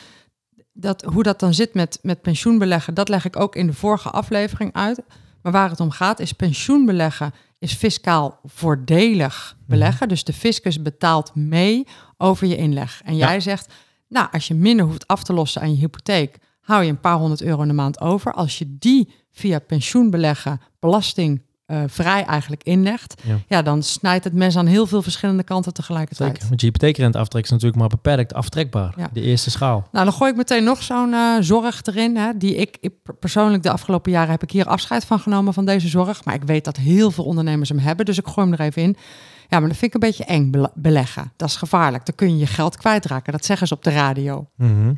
[0.74, 4.10] dat, hoe dat dan zit met, met pensioenbeleggen, dat leg ik ook in de vorige
[4.10, 5.02] aflevering uit.
[5.42, 10.08] Maar waar het om gaat is pensioenbeleggen is fiscaal voordelig beleggen.
[10.08, 13.02] Dus de fiscus betaalt mee over je inleg.
[13.06, 13.28] En Ja.
[13.28, 13.74] jij zegt,
[14.08, 17.18] nou, als je minder hoeft af te lossen aan je hypotheek, hou je een paar
[17.18, 18.34] honderd euro in de maand over.
[18.34, 20.62] Als je die via pensioenbeleggen
[21.70, 23.36] belastingvrij eigenlijk inlegt, Ja.
[23.48, 23.62] ja.
[23.62, 26.30] dan snijdt het mes aan heel veel verschillende kanten tegelijkertijd.
[26.32, 28.94] Zeker, want je hypotheekrente aftrek is natuurlijk maar beperkt aftrekbaar.
[28.98, 29.10] Ja.
[29.14, 29.88] De eerste schaal.
[29.92, 32.18] Nou, dan gooi ik meteen nog zo'n eh, zorg erin.
[32.18, 35.66] Hè, die ik, ik persoonlijk de afgelopen jaren heb ik hier afscheid van genomen van
[35.66, 36.26] deze zorg.
[36.26, 38.06] Maar ik weet dat heel veel ondernemers hem hebben.
[38.06, 38.96] Dus ik gooi hem er even in.
[39.50, 41.32] Ja, maar dat vind ik een beetje eng bele- beleggen.
[41.36, 42.06] Dat is gevaarlijk.
[42.06, 43.32] Dan kun je je geld kwijtraken.
[43.32, 44.48] Dat zeggen ze op de radio.
[44.56, 44.94] Mhm.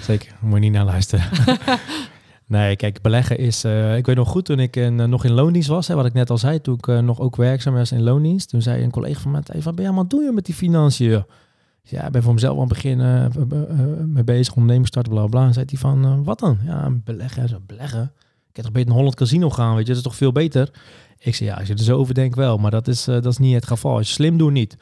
[0.00, 1.24] Zeker, moet je niet naar luisteren.
[2.46, 3.64] nee, kijk, beleggen is...
[3.64, 6.06] eh, ik weet nog goed, toen ik in, eh, nog in loondienst was, hè, wat
[6.06, 8.82] ik net al zei, toen ik eh, nog ook werkzaam was in loondienst, toen zei
[8.82, 11.08] een collega van mij, hey, wat ben je allemaal doen met die financiën?
[11.10, 11.22] joh?"
[11.82, 13.26] Ik zei, Ja, ik ben voor mezelf aan het begin eh,
[14.06, 15.46] mee bezig, onderneming starten, bla bla.
[15.46, 16.58] En zei hij van, wat dan?
[16.64, 17.62] Ja, beleggen.
[17.66, 18.12] Beleggen?
[18.48, 20.70] Ik heb toch beter naar Holland Casino gaan, weet je, dat is toch veel beter?
[21.18, 23.38] Ik zei, ja, als je er zo over denkt wel, maar dat is, dat is
[23.38, 23.96] niet het geval.
[23.96, 24.76] Als slim doet, niet.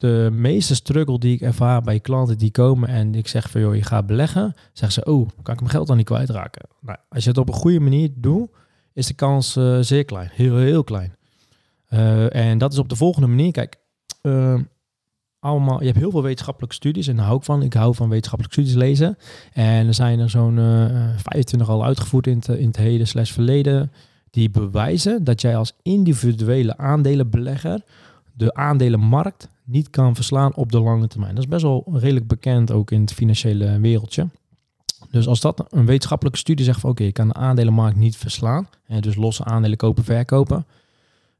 [0.00, 3.74] De meeste struggle die ik ervaar bij klanten die komen en ik zeg van joh,
[3.74, 6.68] je gaat beleggen, zeggen ze, oh, kan ik mijn geld dan niet kwijtraken?
[6.80, 8.50] Nou, als je het op een goede manier doet,
[8.92, 11.16] is de kans eh, zeer klein, heel, heel klein.
[11.86, 13.76] Eh, en dat is op de volgende manier, kijk,
[14.22, 14.54] eh,
[15.40, 17.62] allemaal, je hebt heel veel wetenschappelijke studies en daar hou ik van.
[17.62, 19.16] Ik hou van wetenschappelijke studies lezen.
[19.52, 23.92] En er zijn er zo'n eh, 25 al uitgevoerd in in het heden slash verleden,
[24.30, 27.82] die bewijzen dat jij als individuele aandelenbelegger
[28.40, 31.34] de aandelenmarkt niet kan verslaan op de lange termijn.
[31.34, 34.28] Dat is best wel redelijk bekend ook in het financiële wereldje.
[35.10, 38.68] Dus als dat een wetenschappelijke studie zegt van oké, je kan de aandelenmarkt niet verslaan,
[38.86, 40.66] en dus losse aandelen kopen, verkopen,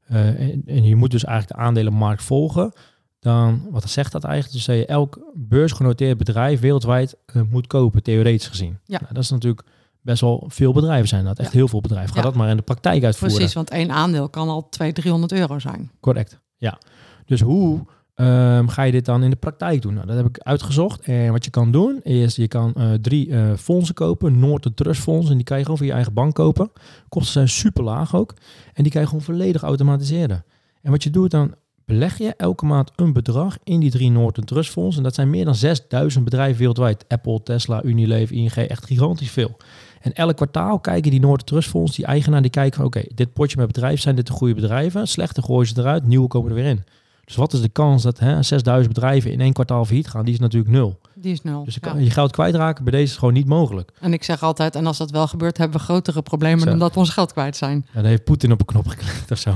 [0.07, 2.73] eh, en, en je moet dus eigenlijk de aandelenmarkt volgen,
[3.21, 4.55] dan, wat zegt dat eigenlijk?
[4.55, 8.79] Dus dat je elk beursgenoteerd bedrijf wereldwijd eh, moet kopen, theoretisch gezien.
[8.85, 8.99] Ja.
[9.01, 9.63] Nou, dat is natuurlijk
[10.01, 11.59] best wel veel bedrijven zijn dat, echt Ja.
[11.59, 12.11] heel veel bedrijven.
[12.13, 12.23] Ga Ja.
[12.23, 13.37] dat maar in de praktijk uitvoeren.
[13.37, 15.91] Precies, want één aandeel kan al 200, 300 euro zijn.
[16.01, 16.79] Correct, ja.
[17.27, 19.95] Dus hoe ehm, ga je dit dan in de praktijk doen?
[19.95, 21.01] Nou, dat heb ik uitgezocht.
[21.01, 24.39] En wat je kan doen, is je kan eh, drie eh, fondsen kopen.
[24.39, 25.31] Noord Trust Fonds.
[25.31, 26.71] En die kan je gewoon via je eigen bank kopen.
[27.09, 28.35] Kosten zijn super laag ook.
[28.75, 30.45] En die kan je gewoon volledig automatiseren.
[30.83, 34.47] En wat je doet dan, beleg je elke maand een bedrag in die drie Noord
[34.47, 34.97] Trust Fonds.
[34.97, 37.05] En dat zijn meer dan 6000 bedrijven wereldwijd.
[37.09, 39.57] Apple, Tesla, Unilever, ING, echt gigantisch veel.
[40.01, 43.33] En elk kwartaal kijken die Noord Trust Fonds, die eigenaar, die kijken van oké, dit
[43.33, 45.09] potje met bedrijven, zijn dit de goede bedrijven?
[45.09, 46.85] Slechte gooien ze eruit, nieuwe komen er weer in.
[47.25, 50.25] Dus wat is de kans dat hè, 6000 bedrijven in één kwartaal failliet gaan?
[50.25, 51.01] Die is natuurlijk nul.
[51.15, 51.65] Die is nul.
[51.65, 51.91] Dus je, Ja.
[51.91, 53.91] kan, je geld kwijtraken bij deze is gewoon niet mogelijk.
[54.01, 56.65] En ik zeg altijd, en als dat wel gebeurt, hebben we grotere problemen Zo.
[56.67, 57.73] dan dat we ons geld kwijt zijn.
[57.73, 59.55] En dan heeft Poetin op een knop geklikt of zo.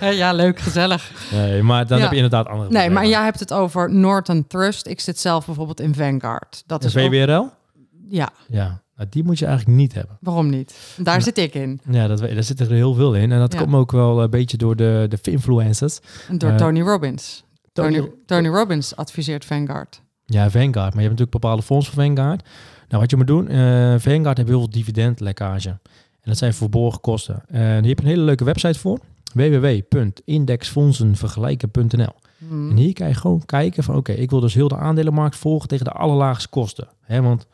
[0.00, 1.10] Nee, ja, leuk, gezellig.
[1.32, 2.02] nee maar dan Ja.
[2.02, 2.92] heb je inderdaad andere Nee, problemen.
[2.92, 4.86] maar jij hebt het over Norton Trust.
[4.86, 6.62] Ik zit zelf bijvoorbeeld in Vanguard.
[6.66, 7.50] Dat is ook- VWRL?
[8.08, 10.16] Ja, Ja, nou, die moet je eigenlijk niet hebben.
[10.20, 10.74] waarom niet?
[10.96, 11.20] Daar Nou.
[11.22, 11.80] zit ik in.
[11.90, 13.32] Ja, dat, daar zit er heel veel in.
[13.32, 13.58] En dat Ja.
[13.58, 15.98] komt ook wel een beetje door de, de influencers.
[16.28, 17.44] En door Eh, Tony Robbins.
[17.72, 20.02] Tony, Tony- Tony Robbins adviseert Vanguard.
[20.26, 20.74] Ja, Vanguard.
[20.94, 22.42] Maar je hebt natuurlijk bepaalde fondsen van Vanguard.
[22.88, 23.56] Nou, wat je moet doen, eh
[23.98, 25.68] Vanguard heeft heel veel dividendlekkage.
[25.68, 25.80] En
[26.30, 27.42] dat zijn verborgen kosten.
[27.48, 28.98] En hier heb je een hele leuke website voor.
[29.34, 32.12] www.indexfondsenvergelijken.nl
[32.48, 32.70] Hmm.
[32.70, 35.68] En hier kan je gewoon kijken van, oké, ik wil dus heel de aandelenmarkt volgen
[35.68, 36.88] tegen de allerlaagste kosten.
[37.00, 37.46] Hè, want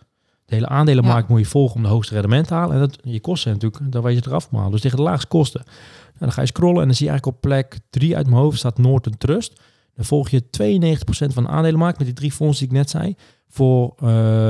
[0.50, 2.74] de hele aandelenmarkt moet je volgen om de hoogste rendement te halen.
[2.74, 4.70] En dat, je kosten natuurlijk, dan weet je eraf malen.
[4.70, 5.62] Dus tegen de laagste kosten.
[5.64, 8.38] Nou, dan ga je scrollen en dan zie je eigenlijk op plek 3 uit mijn
[8.38, 9.60] hoofd staat Norton Trust.
[9.94, 10.44] Dan volg je 92%
[11.08, 13.16] van de aandelenmarkt met die drie fondsen die ik net zei.
[13.48, 14.08] Voor uh,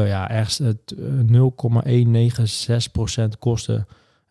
[0.09, 0.69] ja, ergens uh,
[3.23, 3.87] 0,196% kosten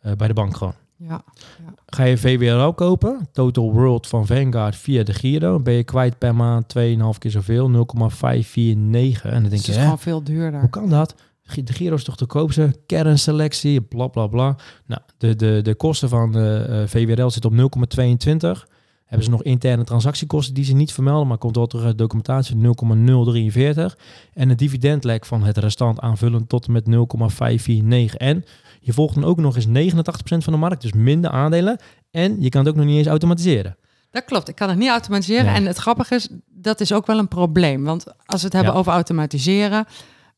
[0.05, 0.76] uh, bij de bank gewoon.
[0.95, 1.24] Ja,
[1.65, 1.74] ja.
[1.86, 6.36] Ga je VWRO kopen, Total World van Vanguard via de Giro, ben je kwijt per
[6.36, 6.84] maand 2,5
[7.17, 9.24] keer zoveel, 0,549.
[9.24, 10.59] En dan denk dus je, het is gewoon veel duurder.
[10.59, 11.15] Hoe kan dat?
[11.64, 14.56] De Giro is toch te koopste, kernselectie, bla bla bla.
[14.86, 18.78] Nou, de, de, de kosten van de uh, VWRL zitten op 0,22.
[19.06, 22.56] Hebben ze nog interne transactiekosten die ze niet vermelden, maar komt wel terug uit documentatie
[22.56, 23.97] 0,043.
[24.34, 28.16] En een dividendlek van het restant aanvullend tot en met 0,549.
[28.16, 28.43] En
[28.80, 30.02] je volgt dan ook nog eens 89%
[30.38, 31.80] van de markt, dus minder aandelen.
[32.12, 33.78] En je kan het ook nog niet eens automatiseren.
[34.12, 35.45] Dat klopt, ik kan het niet automatiseren.
[35.45, 35.56] Nee.
[35.56, 37.84] En het grappige is, dat is ook wel een probleem.
[37.84, 38.80] Want als we het hebben ja.
[38.80, 39.86] over automatiseren,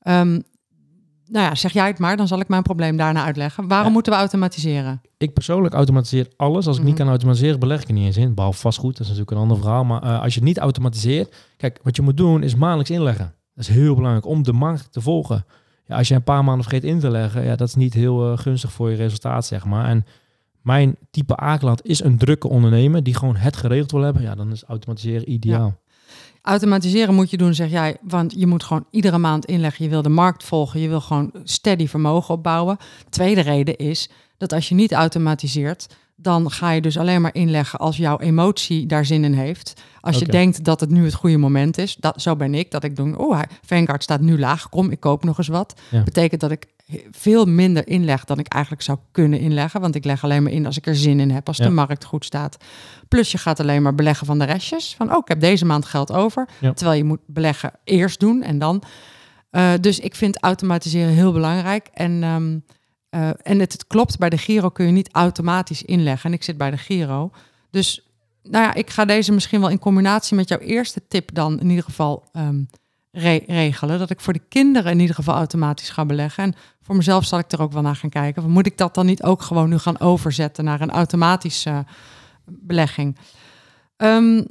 [0.03, 0.43] um,
[1.32, 3.67] nou ja, zeg jij het maar, dan zal ik mijn probleem daarna uitleggen.
[3.67, 3.93] Waarom ja.
[3.93, 5.01] moeten we automatiseren?
[5.17, 6.67] Ik persoonlijk automatiseer alles.
[6.67, 6.91] Als ik Mhm.
[6.91, 8.34] niet kan automatiseren, beleg ik er niet eens in.
[8.34, 9.84] Behalve vastgoed, dat is natuurlijk een ander verhaal.
[9.84, 13.34] Maar uh, als je het niet automatiseert, kijk, wat je moet doen is maandelijks inleggen.
[13.55, 15.45] Dat is heel belangrijk om de markt te volgen.
[15.86, 18.32] Ja, als je een paar maanden vergeet in te leggen, ja, dat is niet heel
[18.32, 19.86] uh, gunstig voor je resultaat, zeg maar.
[19.86, 20.05] En
[20.61, 24.21] mijn type A-klant is een drukke ondernemer die gewoon het geregeld wil hebben.
[24.21, 25.67] Ja, dan is automatiseren ideaal.
[25.67, 25.77] Ja.
[26.42, 29.84] Automatiseren moet je doen, zeg jij, want je moet gewoon iedere maand inleggen.
[29.84, 32.78] Je wil de markt volgen, je wil gewoon steady vermogen opbouwen.
[33.10, 37.80] Tweede reden is dat als je niet automatiseert, dan ga je dus alleen maar inleggen
[37.80, 39.82] als jouw emotie daar zin in heeft.
[40.02, 40.28] Als okay.
[40.28, 42.96] je denkt dat het nu het goede moment is, dat, zo ben ik, dat ik
[42.96, 45.74] denk, oh, Vanguard staat nu laag, kom, ik koop nog eens wat.
[45.89, 46.04] Ja.
[46.04, 46.68] Betekent dat ik
[47.12, 49.82] veel minder inleg dan ik eigenlijk zou kunnen inleggen.
[49.82, 51.64] Want ik leg alleen maar in als ik er zin in heb, als ja.
[51.64, 52.58] de markt goed staat.
[53.08, 54.96] Plus je gaat alleen maar beleggen van de restjes.
[54.98, 56.48] Van, oh, ik heb deze maand geld over.
[56.60, 56.74] Ja.
[56.74, 58.84] Terwijl je moet beleggen eerst doen en dan.
[59.52, 61.89] Uh, dus ik vind automatiseren heel belangrijk.
[61.94, 62.64] En, um,
[63.10, 66.30] uh, en het, het klopt, bij de Giro kun je niet automatisch inleggen.
[66.30, 67.32] En ik zit bij de Giro.
[67.72, 68.12] Dus
[68.44, 71.70] nou ja, ik ga deze misschien wel in combinatie met jouw eerste tip dan in
[71.70, 72.70] ieder geval um,
[73.12, 73.99] re regelen.
[73.99, 76.43] Dat ik voor de kinderen in ieder geval automatisch ga beleggen.
[76.43, 78.49] En voor mezelf zal ik er ook wel naar gaan kijken.
[78.49, 81.80] Moet ik dat dan niet ook gewoon nu gaan overzetten naar een automatische uh,
[82.45, 83.18] belegging?
[83.97, 84.45] Um,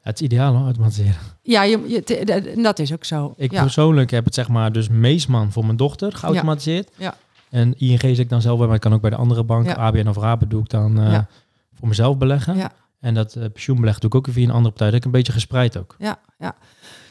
[0.00, 1.16] het is ideaal hoor, automatiseren.
[1.42, 3.34] Ja, je, je, dat is ook zo.
[3.36, 3.62] Ik ja.
[3.62, 6.90] persoonlijk heb het zeg maar dus Meesman voor mijn dochter geautomatiseerd.
[6.96, 7.04] Ja.
[7.04, 7.14] ja.
[7.58, 9.68] En ING zit ik dan zelf bij, maar ik kan ook bij de andere bank.
[9.68, 11.26] ABN of Raben doe ik dan uh, ja.
[11.74, 12.56] voor mezelf beleggen.
[12.56, 12.72] Ja.
[13.04, 14.86] En dat uh, pensioenbeleg doe ik ook via een andere partij.
[14.86, 15.94] Dat ik een beetje gespreid ook.
[15.98, 16.54] Ja, ja.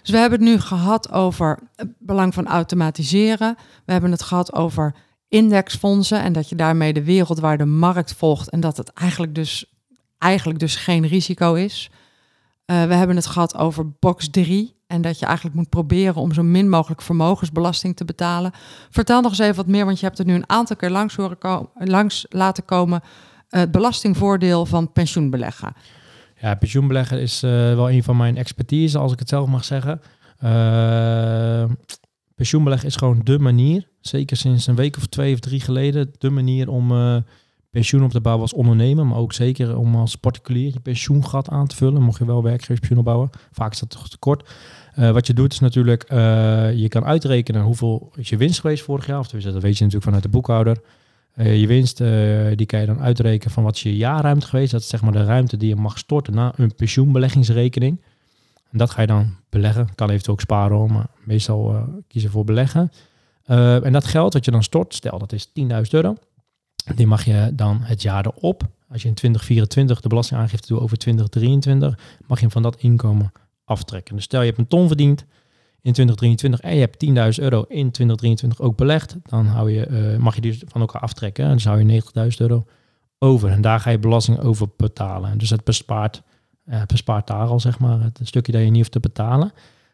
[0.02, 3.58] Dus we hebben het nu gehad over het belang van automatiseren.
[3.86, 4.96] We hebben het gehad over
[5.28, 9.36] indexfondsen en dat je daarmee de wereld waar de markt volgt en dat het eigenlijk
[9.36, 9.66] dus,
[10.18, 11.90] eigenlijk dus geen risico is.
[12.66, 16.34] Uh, we hebben het gehad over box 3 en dat je eigenlijk moet proberen om
[16.34, 18.52] zo min mogelijk vermogensbelasting te betalen.
[18.90, 21.16] Vertel nog eens even wat meer, want je hebt het nu een aantal keer langs,
[21.16, 23.02] horen langs laten komen.
[23.54, 25.74] Het belastingvoordeel van pensioenbeleggen.
[26.42, 30.02] Ja, pensioenbeleggen is uh, wel een van mijn expertise, als ik het zelf mag zeggen.
[30.44, 31.64] Uh,
[32.36, 36.30] pensioenbeleggen is gewoon de manier, zeker sinds een week of twee of drie geleden, de
[36.30, 36.94] manier om
[37.70, 41.68] pensioen op te bouwen als ondernemer, maar ook zeker om als particulier je pensioengat aan
[41.68, 42.02] te vullen.
[42.02, 44.50] Mocht je wel werkgeverspensioen opbouwen, vaak is dat toch tekort.
[45.00, 46.06] Uh, wat je doet is natuurlijk,
[46.76, 50.04] je kan uitrekenen hoeveel is je winst geweest vorig jaar, of dat weet je natuurlijk
[50.04, 50.78] vanuit de boekhouder.
[51.36, 51.98] Uh, je winst,
[52.58, 54.72] die kan je dan uitrekenen van wat je jaarruimte geweest.
[54.72, 58.02] Dat is zeg maar de ruimte die je mag storten naar een pensioenbeleggingsrekening.
[58.72, 59.96] En dat ga je dan beleggen.
[59.96, 62.92] Kan eventueel ook sparen, maar meestal kiezen voor beleggen.
[63.46, 65.54] en dat geld wat je dan stort, stel dat is 10.000
[65.90, 66.16] euro.
[66.96, 68.64] Die mag je dan het jaar erop.
[68.90, 73.32] Als je in 2024 de belastingaangifte doet over 2023, mag je hem van dat inkomen
[73.66, 74.16] aftrekken.
[74.16, 75.26] Dus stel je hebt een ton verdiend
[75.84, 77.06] in 2023 en je hebt
[77.40, 81.02] 10.000 euro in 2023 ook belegd, dan hou je, uh, mag je die van elkaar
[81.02, 81.46] aftrekken.
[81.46, 82.66] En dus hou je 90.000 euro
[83.20, 83.50] over.
[83.50, 85.38] En daar ga je belasting over betalen.
[85.38, 86.22] Dus het bespaart,
[86.66, 89.52] uh, bespaart daar al, zeg maar, het stukje dat je niet hoeft te betalen.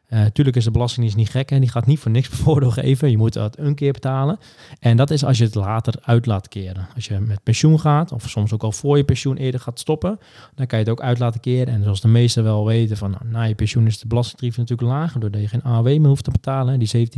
[0.10, 1.60] Uh, tuurlijk is de belasting niet gek, hè?
[1.60, 3.12] die gaat niet voor niks voordeel geven.
[3.12, 4.40] Je moet dat een keer betalen.
[4.80, 6.88] En dat is als je het later uit laat keren.
[6.96, 10.20] Als je met pensioen gaat, of soms ook al voor je pensioen eerder gaat stoppen,
[10.56, 11.74] dan kan je het ook uit laten keren.
[11.74, 14.90] En zoals de meesten wel weten, van, nou, na je pensioen is de belastingtarief natuurlijk
[14.90, 17.10] lager, doordat je geen AOW meer hoeft te betalen, die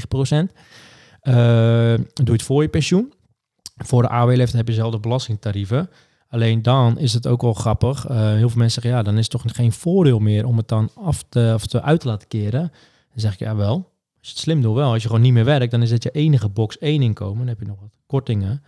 [0.00, 0.52] 17,9 procent.
[1.22, 3.12] Uh, doe je het voor je pensioen.
[3.76, 5.90] Voor de AOW-leeftijd heb je dezelfde belastingtarieven.
[6.28, 8.08] Alleen dan is het ook wel grappig.
[8.10, 10.90] Uh, heel veel mensen zeggen, ja, dan is toch geen voordeel meer om het dan
[10.94, 12.60] af te, of te uit te laten keren.
[12.60, 14.92] Dan zeg ik, ja wel, als je het slim doet wel.
[14.92, 17.38] Als je gewoon niet meer werkt, dan is het je enige box één inkomen.
[17.38, 18.62] Dan heb je nog wat kortingen.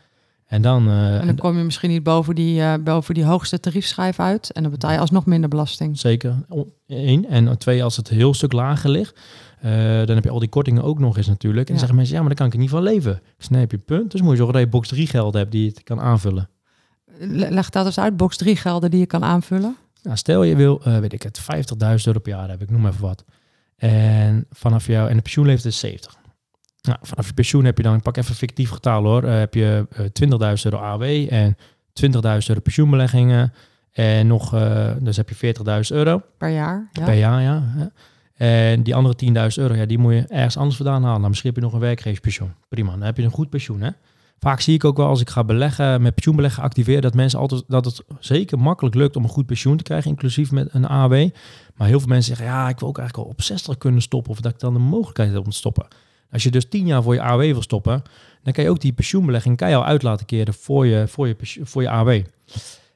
[0.46, 3.60] En dan, uh, en dan kom je misschien niet boven die, uh, boven die hoogste
[3.60, 4.52] tariefschijf uit.
[4.52, 5.98] En dan betaal je alsnog minder belasting.
[5.98, 6.34] Zeker.
[6.86, 7.26] Eén.
[7.26, 9.20] En twee, als het heel stuk lager ligt.
[9.60, 9.72] Eh,
[10.04, 11.66] dan heb je al die kortingen ook nog eens natuurlijk.
[11.66, 13.22] En dan zeggen mensen, ja, maar dan kan ik niet van leven.
[13.50, 14.10] Heb je punt.
[14.10, 16.48] Dus moet je zorgen dat je box 3 geld hebt die je het kan aanvullen.
[17.22, 19.76] Le- Leg dat eens uit, box 3 gelden die je kan aanvullen.
[20.02, 22.86] Nou, stel je wil, eh, weet ik het, 50.000 euro per jaar hebben, ik noem
[22.86, 23.24] even wat.
[23.76, 26.16] En vanaf jou, en de pensioenleeftijd is 70.
[26.82, 29.54] Nou, vanaf je pensioen heb je dan, ik pak even fictief getal hoor, eh, heb
[29.54, 31.02] je eh, 20.000 euro AW
[31.32, 31.56] en
[31.92, 33.52] 20.000 euro pensioenbeleggingen.
[33.90, 36.88] En nog, eh, dus heb je 40.000 euro Per jaar.
[36.92, 37.04] Ja.
[37.04, 37.62] per jaar, ja.
[38.34, 41.16] En die andere 10.000 euro, ja, die moet je ergens anders vandaan halen.
[41.16, 42.54] Nou, misschien heb je nog een werkgeverspensioen.
[42.68, 43.90] Prima, dan heb je een goed pensioen, hè.
[44.40, 47.62] Vaak zie ik ook wel als ik ga beleggen, met pensioenbeleggen activeren, dat mensen altijd,
[47.66, 51.28] dat het zeker makkelijk lukt om een goed pensioen te krijgen, inclusief met een AW.
[51.74, 54.30] Maar heel veel mensen zeggen, ja, ik wil ook eigenlijk al op 60 kunnen stoppen,
[54.30, 55.86] of dat ik dan de mogelijkheid heb om te stoppen.
[56.30, 58.02] Als je dus 10 jaar voor je AW wil stoppen,
[58.42, 61.28] dan kan je ook die pensioenbelegging kan je al uit laten keren voor je, voor
[61.28, 62.22] je, voor je AW.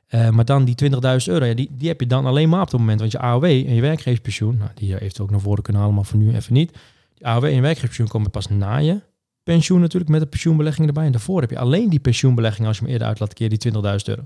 [0.06, 2.70] Eh, maar dan die 20.000 euro, ja, die, die heb je dan alleen maar op
[2.70, 3.00] het moment.
[3.00, 6.04] Want je AOW en je werkgeverspensioen, nou, die heeft ook naar voren kunnen halen, maar
[6.04, 6.78] voor nu even niet.
[7.14, 9.00] Die AOW en je werkgeverspensioen komen pas na je
[9.44, 11.04] pensioen natuurlijk, met de pensioenbelegging erbij.
[11.04, 13.72] En daarvoor heb je alleen die pensioenbelegging als je hem eerder uit laat keren, die
[13.72, 14.22] 20.000 euro.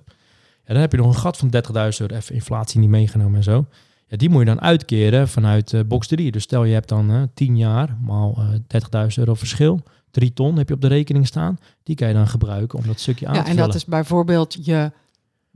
[0.64, 3.42] Ja, dan heb je nog een gat van 30.000 euro, even inflatie niet meegenomen en
[3.42, 3.66] zo.
[4.06, 6.30] Ja, die moet je dan uitkeren vanuit eh, box 3.
[6.32, 9.80] Dus stel je hebt dan eh 10 jaar maal eh 30.000 euro verschil.
[10.10, 11.58] 3 ton heb je op de rekening staan.
[11.82, 13.66] Die kan je dan gebruiken om dat stukje aan Ja, te en vullen.
[13.70, 14.90] dat is bijvoorbeeld je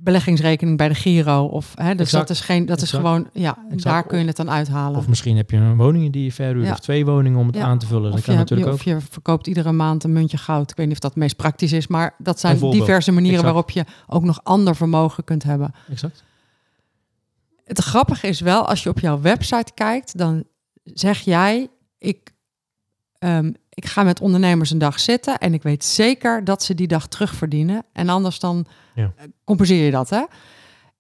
[0.03, 1.45] beleggingsrekening bij de Giro.
[1.45, 2.29] Of, hè, dus Exact.
[2.29, 3.83] dat is geen, dat is gewoon, ja, Exact.
[3.83, 4.99] daar kun je het dan uithalen.
[4.99, 6.73] Of misschien heb je een woning die je verhuurt, Ja.
[6.73, 7.63] of twee woningen om het Ja.
[7.63, 8.11] aan te vullen.
[8.11, 8.81] Dat Of kan je, natuurlijk je- ook.
[8.81, 10.71] of je verkoopt iedere maand een muntje goud.
[10.71, 13.71] Ik weet niet of dat het meest praktisch is, maar dat zijn diverse manieren waarop
[13.71, 15.75] je ook nog ander vermogen kunt hebben.
[15.91, 16.25] Exact.
[17.65, 20.45] Het grappige is wel, als je op jouw website kijkt, dan
[20.85, 22.31] zeg jij, ik,
[23.19, 26.87] ehm, ik ga met ondernemers een dag zitten en ik weet zeker dat ze die
[26.87, 27.83] dag terugverdienen.
[27.93, 29.13] En anders dan Ja.
[29.17, 30.23] eh, compenseer je dat, hè?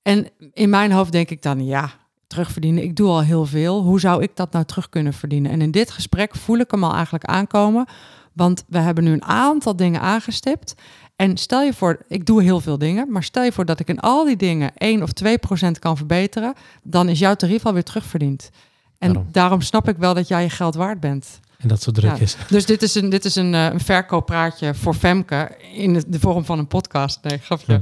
[0.03, 1.90] En in mijn hoofd denk ik dan, ja,
[2.26, 3.82] terugverdienen, ik doe al heel veel.
[3.82, 5.51] Hoe zou ik dat nou terug kunnen verdienen?
[5.51, 7.86] En in dit gesprek voel ik hem al eigenlijk aankomen,
[8.32, 10.74] want we hebben nu een aantal dingen aangestipt.
[11.16, 13.88] En stel je voor, ik doe heel veel dingen, maar stel je voor dat ik
[13.88, 17.84] in al die dingen 1 of 2 procent kan verbeteren, dan is jouw tarief alweer
[17.84, 18.51] terugverdiend.
[18.99, 19.32] En Daarom.
[19.32, 19.61] daarom.
[19.61, 21.40] snap ik wel dat jij je geld waard bent.
[21.63, 22.23] En dat zo druk Ja.
[22.23, 22.37] is.
[22.49, 26.21] Dus dit is een, dit is een, eh, een verkooppraatje voor Femke in de, de
[26.21, 27.19] vorm van een podcast.
[27.23, 27.81] Nee, grapje.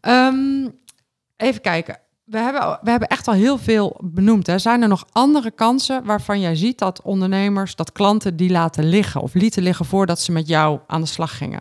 [0.00, 0.68] Ehm,
[1.36, 1.98] even kijken.
[2.24, 4.46] We hebben, we hebben echt al heel veel benoemd.
[4.46, 4.58] Hè.
[4.58, 9.20] Zijn er nog andere kansen waarvan jij ziet dat ondernemers, dat klanten die laten liggen
[9.20, 11.60] of lieten liggen voordat ze met jou aan de slag gingen?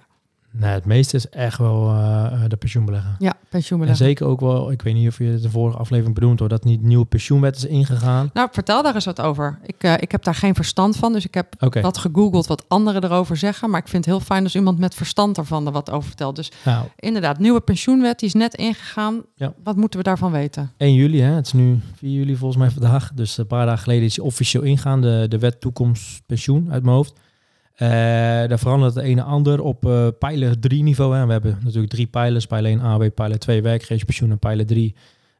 [0.60, 3.16] Nee, het meeste is echt wel eh, de pensioenbeleggen.
[3.20, 4.05] Ja, En pensioenbeleggen.
[4.05, 6.64] zeker ook wel, ik weet niet of je het de vorige aflevering benoemd hoor, dat
[6.64, 8.30] niet nieuwe pensioenwet is ingegaan.
[8.34, 9.60] Nou, vertel daar eens wat over.
[9.66, 12.66] Ik, eh, ik heb daar geen verstand van, dus ik heb Oké, wat gegoogeld wat
[12.68, 13.70] anderen erover zeggen.
[13.70, 16.36] Maar ik vind het heel fijn als iemand met verstand ervan er wat over vertelt.
[16.36, 19.22] Dus nou, inderdaad, nieuwe pensioenwet, die is net ingegaan.
[19.36, 19.53] Ja.
[19.64, 20.72] Wat moeten we daarvan weten?
[20.78, 23.12] 1 juli, hè, het is nu 4 juli volgens mij vandaag.
[23.14, 26.84] Dus een paar dagen geleden is die officieel ingaan, de, de wet toekomst pensioen uit
[26.84, 27.14] mijn hoofd.
[27.80, 27.89] Eh,
[28.49, 31.15] daar verandert het een en ander op eh pijler 3 niveau.
[31.15, 31.25] Hè.
[31.25, 34.95] We hebben natuurlijk drie pijlers, pijler 1 AW, pijler 2 werkgeverspensioen en pijler 3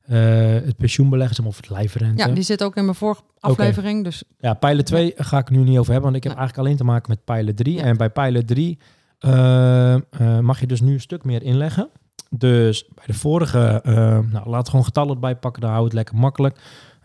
[0.06, 0.18] eh,
[0.54, 2.28] het pensioenbeleggen, zeg maar, of het lijfrente.
[2.28, 4.04] Ja, die zit ook in mijn vorige aflevering.
[4.04, 6.42] Dus Ja, pijler 2 ga ik nu niet over hebben, want ik heb Nee.
[6.42, 7.76] eigenlijk alleen te maken met pijler 3.
[7.76, 7.84] Ja.
[7.84, 8.78] En bij pijler 3
[9.20, 10.02] eh, eh,
[10.42, 11.90] mag je dus nu een stuk meer inleggen.
[12.30, 13.82] Dus bij de vorige,
[14.32, 16.58] nou, laat gewoon getallen erbij pakken, dan houdt het lekker makkelijk.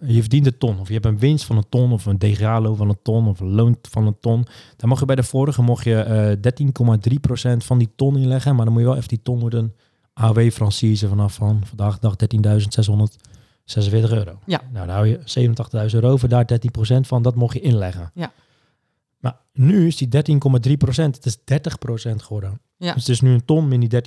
[0.06, 2.76] Je verdient een ton, of je hebt een winst van een ton, of een DGA-loon
[2.76, 4.46] van een ton, of een loon van een ton.
[4.76, 6.52] Dan mag je bij de vorige mocht je eh
[7.50, 9.72] 13,3% van die ton inleggen, maar dan moet je wel even die ton door een
[10.14, 14.38] AW-franchise vanaf van vandaag dag 13.646 euro.
[14.46, 14.60] Ja.
[14.72, 15.18] Nou, dan hou je
[15.88, 18.10] 87.000 euro over, daar 13% van, dat mocht je inleggen.
[18.14, 18.32] Ja.
[19.24, 21.40] Maar nu is die 13,3%, het is 30%
[22.16, 22.60] geworden.
[22.76, 22.92] Ja.
[22.92, 24.02] Dus het is nu een ton min die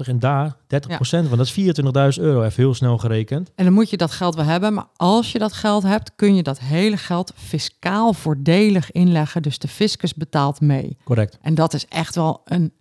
[0.00, 0.58] 13.087 en daar 30%
[0.98, 3.52] van, dat is 24.000 euro, even heel snel gerekend.
[3.54, 4.74] En dan moet je dat geld wel hebben.
[4.74, 9.42] Maar als je dat geld hebt, kun je dat hele geld fiscaal voordelig inleggen.
[9.42, 10.96] Dus de fiscus betaalt mee.
[11.04, 11.38] Correct.
[11.42, 12.72] En dat is echt wel een,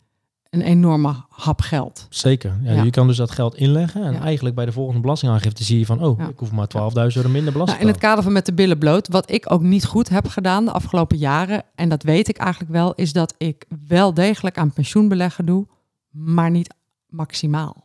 [0.56, 2.08] een enorme hap geld.
[2.10, 2.58] Zeker.
[2.62, 2.84] Ja, Ja.
[2.84, 4.20] Je kan dus dat geld inleggen en Ja.
[4.20, 7.51] eigenlijk bij de volgende belastingaangifte zie je van, oh, ik hoef maar 12.000 euro minder
[7.53, 10.10] belasting Nou, in het kader van met de billen bloot, wat ik ook niet goed
[10.10, 14.14] heb gedaan de afgelopen jaren, en dat weet ik eigenlijk wel, is dat ik wel
[14.14, 15.68] degelijk aan pensioenbeleggen doe,
[16.10, 16.74] maar niet
[17.08, 17.84] maximaal.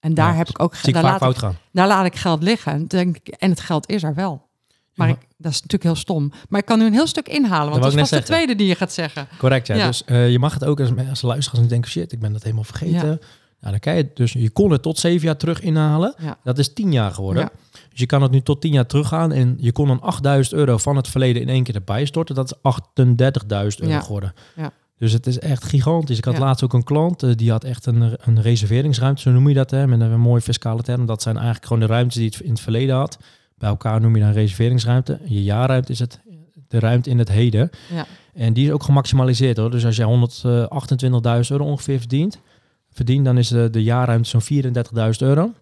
[0.00, 2.72] En daar heb ik ook daar laat ik, daar laat ik geld liggen.
[2.72, 4.48] En, denk ik, en het geld is er wel.
[4.94, 6.32] Maar ik, dat is natuurlijk heel stom.
[6.48, 8.66] Maar ik kan nu een heel stuk inhalen, want dat ik is de tweede die
[8.66, 9.28] je gaat zeggen.
[9.38, 9.74] Correct, ja.
[9.74, 9.86] Ja.
[9.86, 12.64] Dus eh, je mag het ook als, als luisteraars denken, shit, ik ben dat helemaal
[12.64, 13.20] vergeten.
[13.60, 16.14] Nou, dan kan je dus, je kon het tot zeven jaar terug inhalen.
[16.18, 16.38] Ja.
[16.44, 17.50] Dat is tien jaar geworden.
[17.70, 20.76] Dus je kan het nu tot tien jaar teruggaan en je kon dan 8000 euro
[20.76, 22.34] van het verleden in één keer erbij storten.
[22.34, 22.72] Dat is
[23.78, 24.34] 38.000 euro geworden.
[24.56, 24.72] Ja.
[24.98, 26.18] Dus het is echt gigantisch.
[26.18, 26.40] Ik had Ja.
[26.40, 29.70] laatst ook een klant, eh, die had echt een, een reserveringsruimte, zo noem je dat,
[29.70, 31.06] hè, met een, mooie fiscale term.
[31.06, 33.18] Dat zijn eigenlijk gewoon de ruimtes die het in het verleden had.
[33.60, 35.18] Bij elkaar noem je dan reserveringsruimte.
[35.24, 36.20] Je jaarruimte is het
[36.68, 37.70] de ruimte in het heden.
[37.94, 38.06] Ja.
[38.34, 39.70] En die is ook gemaximaliseerd hoor.
[39.70, 42.40] Dus als jij 128.000 euro ongeveer verdient,
[42.92, 44.70] verdient, dan is de, de jaarruimte zo'n 34.000
[45.18, 45.52] euro.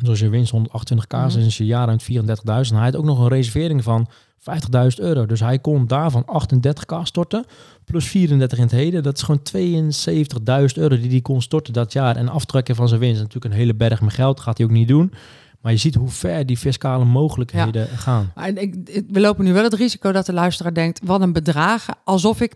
[0.00, 1.28] Dus als je winst 128k, Mhm.
[1.32, 2.70] dan is je jaarruimte 34.000.
[2.70, 4.08] En hij had ook nog een reservering van
[4.38, 5.26] 50.000 euro.
[5.26, 7.44] Dus hij kon daarvan 38k storten,
[7.84, 9.02] plus 34 in het heden.
[9.02, 12.16] Dat is gewoon 72.000 euro die hij kon storten dat jaar.
[12.16, 13.18] En aftrekken van zijn winst.
[13.20, 15.12] Natuurlijk een hele berg met geld, gaat hij ook niet doen.
[15.60, 18.32] Maar je ziet hoe ver die fiscale mogelijkheden gaan.
[18.44, 21.86] Ik, ik- we lopen nu wel het risico dat de luisteraar denkt: wat een bedrag,
[22.04, 22.52] alsof ik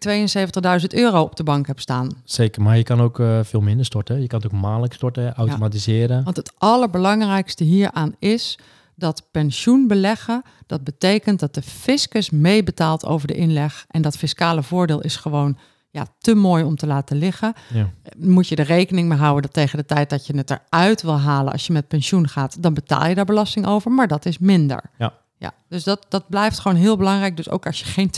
[0.80, 2.09] 72.000 euro op de bank heb staan.
[2.24, 4.20] Zeker, maar je kan ook eh, veel minder storten.
[4.20, 6.24] Je kan het ook maandelijk storten, automatiseren.
[6.24, 8.59] Want het allerbelangrijkste hieraan is
[8.94, 13.84] dat pensioenbeleggen, dat betekent dat de fiscus meebetaalt over de inleg.
[13.88, 15.57] En dat fiscale voordeel is gewoon
[15.93, 17.53] ja, te mooi om te laten liggen.
[17.74, 17.90] Ja.
[18.18, 21.18] Moet je er rekening mee houden dat tegen de tijd dat je het eruit wil
[21.18, 24.38] halen als je met pensioen gaat, dan betaal je daar belasting over, maar dat is
[24.38, 24.82] minder.
[24.99, 25.12] Ja.
[25.38, 27.36] Ja, dus dat, dat blijft gewoon heel belangrijk.
[27.36, 28.11] Dus ook als je geen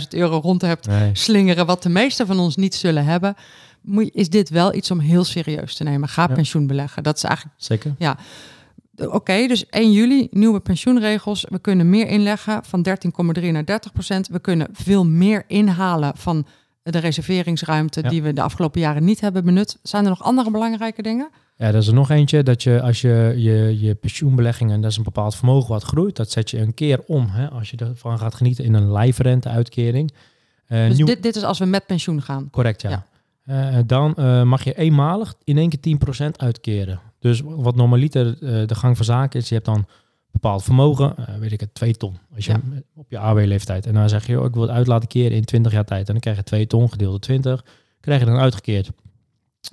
[0.00, 3.34] 72.000 euro rond hebt Nee, slingeren, wat de meeste van ons niet zullen hebben,
[3.82, 6.08] moet is dit wel iets om heel serieus te nemen.
[6.08, 6.34] Ga Ja.
[6.34, 7.02] pensioen beleggen.
[7.02, 7.94] Dat is eigenlijk zeker.
[8.96, 11.46] Oké, dus 1 juli, nieuwe pensioenregels.
[11.48, 14.28] We kunnen meer inleggen van 13,3 naar 30 procent.
[14.28, 16.46] We kunnen veel meer inhalen van
[16.92, 18.08] de reserveringsruimte Ja.
[18.08, 19.78] die we de afgelopen jaren niet hebben benut.
[19.82, 21.30] Zijn er nog andere belangrijke dingen?
[21.56, 24.90] Ja, er is er nog eentje dat je als je je, je pensioenbelegging en dat
[24.90, 27.26] is een bepaald vermogen wat groeit, dat zet je een keer om.
[27.30, 30.12] Hè, als je ervan gaat genieten in een lijfrente-uitkering.
[30.66, 32.48] Eh, dus nieuw- dit, dit is als we met pensioen gaan.
[32.50, 32.90] Correct, ja.
[32.90, 33.04] Ja.
[33.70, 37.00] Eh, dan eh, mag je eenmalig in één keer 10% uitkeren.
[37.18, 39.86] Dus wat normaliter de gang van zaken is, je hebt dan
[40.40, 42.18] bepaald vermogen, eh, weet ik het, 2 ton.
[42.34, 42.60] Als je Ja.
[42.94, 43.86] op je AW-leeftijd.
[43.86, 46.06] En dan zeg je, oh, ik wil het uit laten keren in 20 jaar tijd.
[46.06, 47.64] En dan krijg je 2 ton gedeeld door 20,
[48.00, 48.90] krijg je dan uitgekeerd.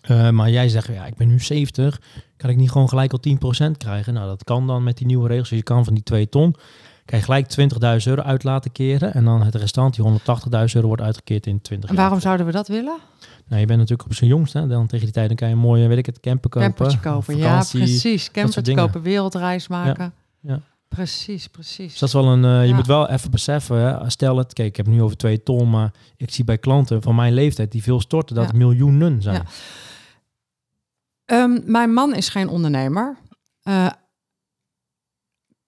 [0.02, 2.02] Eh, maar jij zegt, ja, ik ben nu 70,
[2.38, 4.14] kan ik niet gewoon gelijk al 10% krijgen?
[4.14, 5.50] Nou, dat kan dan met die nieuwe regels.
[5.50, 6.56] Dus je kan van die 2 ton,
[7.06, 9.14] kan je gelijk 20.000 euro uit laten keren.
[9.14, 12.52] En dan het restant, die 180.000 euro, wordt uitgekeerd in 20 En waarom zouden we
[12.52, 12.98] dat willen?
[13.48, 14.68] Nou, je bent natuurlijk op zijn jongst, hè?
[14.68, 16.68] Dan tegen die tijd dan kan je een mooie, weet ik het, camper kopen.
[16.74, 17.38] Campertje kopen.
[17.38, 18.32] Ja, precies.
[18.32, 18.76] dingen.
[18.76, 20.04] kopen, wereldreis maken.
[20.04, 20.12] ja.
[20.88, 21.92] Precies, precies.
[21.92, 22.76] Dus dat is wel een, eh, je Ja.
[22.76, 24.10] moet wel even beseffen, hè?
[24.10, 27.16] stel het, kijk, ik heb nu over twee ton, maar ik zie bij klanten van
[27.16, 28.50] mijn leeftijd die veel storten, dat Ja.
[28.50, 29.36] het miljoenen zijn.
[29.36, 29.44] Ja.
[31.26, 33.18] Ehm, mijn man is geen ondernemer.
[33.62, 33.90] Eh,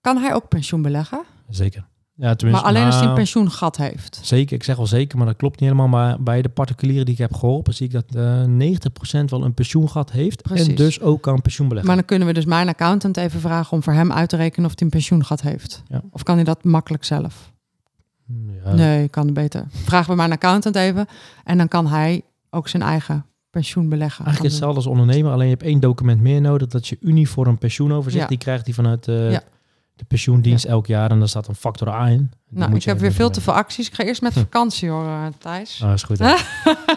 [0.02, 1.24] kan hij ook pensioen beleggen?
[1.50, 1.88] Zeker.
[2.18, 4.20] Ja, Maar alleen als hij een nou, pensioengat heeft.
[4.22, 5.88] Zeker, ik zeg wel zeker, maar dat klopt niet helemaal.
[6.00, 9.54] Maar bij de particulieren die ik heb geholpen, zie ik dat eh 90% wel een
[9.54, 10.42] pensioengat heeft.
[10.42, 11.88] En dus ook kan pensioen beleggen.
[11.92, 14.66] Maar dan kunnen we dus mijn accountant even vragen om voor hem uit te rekenen
[14.66, 15.84] of hij een pensioengat heeft.
[15.88, 16.02] Ja.
[16.12, 17.54] Of kan hij dat makkelijk zelf?
[18.64, 19.66] Ja, Nee, kan beter.
[19.70, 21.08] Vragen we mijn accountant even.
[21.44, 24.26] En dan kan hij ook zijn eigen pensioen beleggen.
[24.26, 26.68] Eigenlijk hetzelfde als ondernemer, alleen je hebt één document meer nodig.
[26.68, 28.24] Dat je uniform pensioenoverzicht.
[28.24, 28.30] Ja.
[28.30, 29.44] Die krijgt hij vanuit eh, Ja.
[29.96, 31.12] De pensioendienst elk jaar.
[31.12, 32.18] En daar staat een factor A in.
[32.50, 32.60] Die.
[32.60, 33.88] Nou, ik je heb weer veel te veel acties.
[33.88, 34.40] Ik ga eerst met Hm.
[34.40, 35.84] vakantie hoor, eh, Thijs.
[35.84, 36.20] Ah, is goed.
[36.20, 36.36] hè?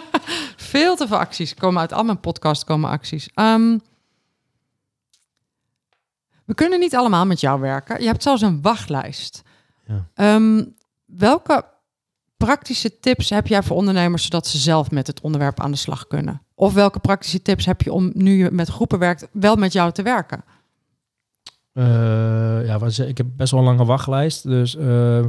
[0.57, 1.55] veel te veel acties.
[1.55, 3.29] Komen uit al mijn podcast komen acties.
[3.35, 3.79] Ehm,
[6.45, 8.01] we kunnen niet allemaal met jou werken.
[8.01, 9.43] Je hebt zelfs een wachtlijst.
[9.87, 10.07] Ja.
[10.15, 10.65] Ehm,
[11.05, 11.65] welke
[12.37, 16.07] praktische tips heb jij voor ondernemers zodat ze zelf met het onderwerp aan de slag
[16.07, 16.43] kunnen?
[16.55, 19.93] Of welke praktische tips heb je om nu je met groepen werkt, wel met jou
[19.93, 20.45] te werken?
[21.79, 24.43] Eh, ja, ik heb best wel een lange wachtlijst.
[24.43, 25.25] Dus eh,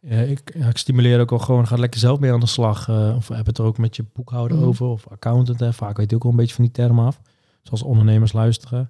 [0.00, 2.88] ja, ik, ja, ik stimuleer ook al gewoon, ga lekker zelf mee aan de slag.
[2.88, 4.66] eh, of heb het er ook met je boekhouder Mhm.
[4.66, 4.86] over.
[4.86, 5.60] Of accountant.
[5.60, 5.72] Hè.
[5.72, 7.20] Vaak weet je ook wel een beetje van die termen af.
[7.62, 8.88] Zoals ondernemers luisteren.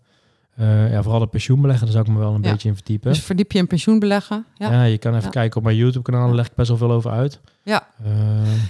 [0.57, 2.50] Eh, ja, vooral de pensioenbeleggen, daar zou ik me wel een Ja.
[2.50, 3.11] beetje in verdiepen.
[3.11, 4.44] Dus verdiep je in pensioenbeleggen.
[4.55, 4.70] Ja.
[4.72, 4.82] ja.
[4.82, 5.30] je kan even Ja.
[5.30, 6.26] kijken op mijn YouTube-kanaal.
[6.26, 7.40] Daar leg ik best wel veel over uit.
[7.62, 7.86] Ja.
[8.05, 8.11] Eh,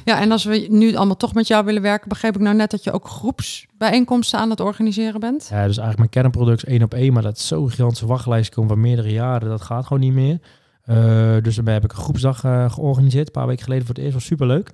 [0.05, 2.71] ja, en als we nu allemaal toch met jou willen werken, begreep ik nou net
[2.71, 5.41] dat je ook groepsbijeenkomsten aan het organiseren bent?
[5.51, 8.71] Ja, dus eigenlijk mijn kernproduct is één op één, maar dat zo'n gigantische wachtlijst komen
[8.71, 10.39] van meerdere jaren, dat gaat gewoon niet meer.
[10.85, 10.97] Eh,
[11.43, 12.41] dus daarbij heb ik een groepsdag
[12.73, 14.73] georganiseerd, een paar weken geleden voor het eerst, was superleuk.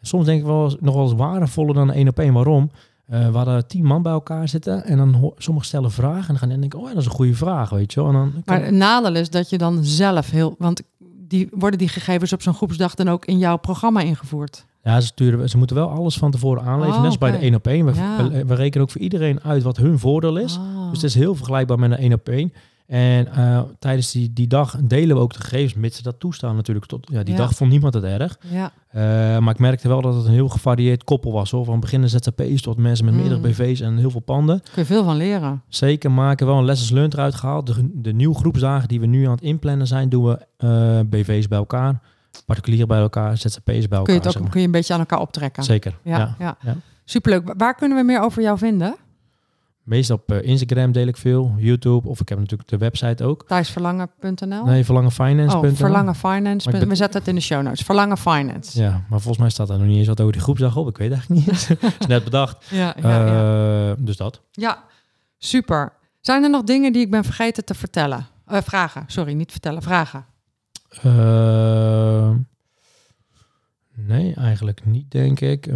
[0.00, 2.32] Soms denk ik wel nog wel eens waardevoller dan één op één.
[2.32, 2.70] Waarom?
[3.06, 6.36] Eh, we hadden tien man bij elkaar zitten en dan sommigen stellen vragen en dan
[6.38, 8.08] gaan en denken, oh ja, dat is een goede vraag, weet je wel.
[8.08, 10.54] En dan Maar het nadeel is dat je dan zelf heel.
[10.58, 10.82] Want
[11.28, 14.64] die, worden die gegevens op zo'n groepsdag dan ook in jouw programma ingevoerd?
[14.82, 16.94] Ja, ze, sturen, ze moeten wel alles van tevoren aanleveren.
[16.94, 17.44] Oh, Net als bij de oké.
[17.44, 17.84] één op één.
[17.86, 18.28] We, Ja.
[18.30, 20.58] we, we rekenen ook voor iedereen uit wat hun voordeel is.
[20.58, 20.64] Ah.
[20.90, 22.52] Dus het is heel vergelijkbaar met een één op één.
[22.94, 26.56] En eh, tijdens die, die dag delen we ook de gegevens, mits ze dat toestaan
[26.56, 26.86] natuurlijk.
[26.86, 27.40] Tot, ja, die Ja.
[27.40, 28.38] dag vond niemand het erg.
[28.48, 29.00] Ja, Eh,
[29.38, 31.50] maar ik merkte wel dat het een heel gevarieerd koppel was.
[31.50, 31.64] Hoor.
[31.64, 33.20] Van beginnende ZZP's tot mensen met Mm.
[33.20, 34.60] meerdere BV's en heel veel panden.
[34.60, 35.62] kun je veel van leren.
[35.68, 37.66] Zeker maken wel een lessons learned eruit gehaald.
[37.66, 41.48] De, de nieuwe groepsdagen die we nu aan het inplannen zijn, doen we eh, BV's
[41.48, 42.00] bij elkaar.
[42.46, 44.02] Particulieren bij elkaar, ZZP's bij elkaar.
[44.02, 44.50] Kun je het zeg ook maar.
[44.50, 45.62] kun je een beetje aan elkaar optrekken.
[45.64, 46.34] Zeker, Ja, ja.
[46.38, 46.56] ja.
[46.60, 46.76] ja.
[47.04, 47.54] Superleuk.
[47.56, 48.96] Waar kunnen we meer over jou vinden?
[49.84, 53.44] Meestal op eh, Instagram deel ik veel, YouTube of ik heb natuurlijk de website ook.
[53.46, 54.64] Thijsverlangen.nl?
[54.64, 55.70] Nee, verlangenfinance.nl.
[55.70, 56.64] Oh, Verlangen Finance.
[56.66, 57.80] Maar ik ben- We zetten het in de show notes.
[57.80, 58.80] Verlangen Finance.
[58.82, 60.88] Ja, maar volgens mij staat er nog niet eens wat over die groepsdag op.
[60.88, 61.70] Ik weet eigenlijk niet.
[62.00, 62.66] is net bedacht.
[62.70, 63.90] Ja, ja, ja.
[63.90, 64.40] Eh, dus dat.
[64.50, 64.84] ja,
[65.38, 65.92] super.
[66.20, 68.26] Zijn er nog dingen die ik ben vergeten te vertellen?
[68.46, 70.24] Eh, vragen, sorry, niet vertellen, vragen.
[73.96, 75.66] Nee, eigenlijk niet, denk ik.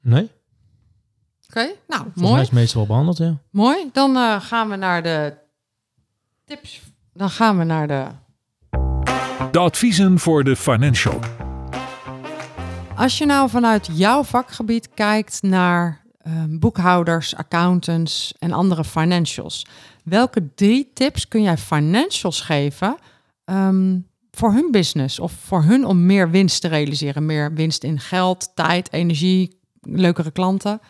[0.00, 0.30] Nee,
[1.50, 2.40] Oké, nou, volgens mij mooi.
[2.40, 3.38] is het meestal wel behandeld, ja.
[3.50, 3.88] Mooi.
[3.92, 5.34] Dan eh, gaan we naar de
[6.44, 6.80] tips.
[7.12, 8.06] Dan gaan we naar de...
[9.50, 11.20] De adviezen voor de financial.
[12.96, 19.66] Als je nou vanuit jouw vakgebied kijkt naar ehm, boekhouders, accountants en andere financials.
[20.04, 22.96] Welke drie tips kun jij financials geven
[23.44, 23.98] ehm,
[24.30, 27.26] voor hun business of voor hun om meer winst te realiseren?
[27.26, 30.80] Meer winst in geld, tijd, energie, leukere klanten.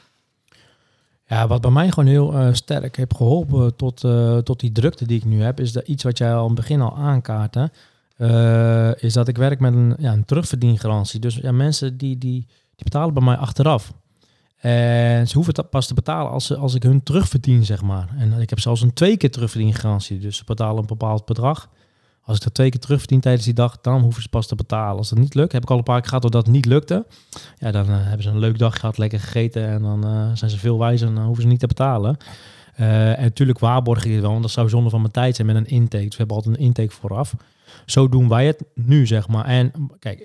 [1.29, 5.07] Ja, wat bij mij gewoon heel eh, sterk heeft geholpen tot, eh, tot die drukte
[5.07, 7.70] die ik nu heb, is dat iets wat jij al in het begin al aankaartte,
[8.16, 11.20] eh, is dat ik werk met een, ja, een.
[11.20, 13.93] Dus ja, mensen die, die, die betalen bij mij achteraf.
[14.59, 18.09] En ze hoeven het pas te betalen als, ze, als ik hun terugverdien, zeg maar.
[18.18, 20.18] En ik heb zelfs een twee keer terugverdiengarantie.
[20.18, 21.68] Dus ze betalen een bepaald bedrag.
[22.29, 24.97] Als ik dat twee keer terugverdien tijdens die dag, dan hoeven ze pas te betalen.
[24.97, 27.07] Als dat niet lukt, heb ik al een paar keer gehad doordat het niet lukte.
[27.59, 30.51] Ja, dan eh, hebben ze een leuk dag gehad, lekker gegeten en dan eh, zijn
[30.51, 32.16] ze veel wijzer en dan hoeven ze niet te betalen.
[32.74, 35.57] Eh, en natuurlijk waarborg het wel, want dat zou zonde van mijn tijd zijn met
[35.57, 36.05] een intake.
[36.05, 37.35] Dus we hebben altijd een intake vooraf.
[37.87, 39.45] Zo doen wij het nu, zeg maar.
[39.45, 40.18] En kijk,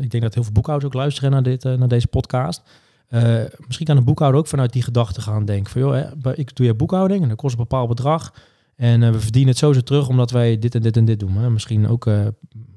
[0.00, 2.62] ik denk dat heel veel boekhouders ook luisteren naar, dit, naar deze podcast.
[3.66, 6.66] Misschien kan een boekhouder ook vanuit die gedachte gaan denken van, joh, hè, ik doe
[6.66, 8.32] je boekhouding en dat kost een bepaald bedrag.
[8.78, 11.32] En eh, we verdienen het sowieso terug omdat wij dit en dit en dit doen.
[11.32, 11.50] Hè.
[11.50, 12.26] Misschien ook eh,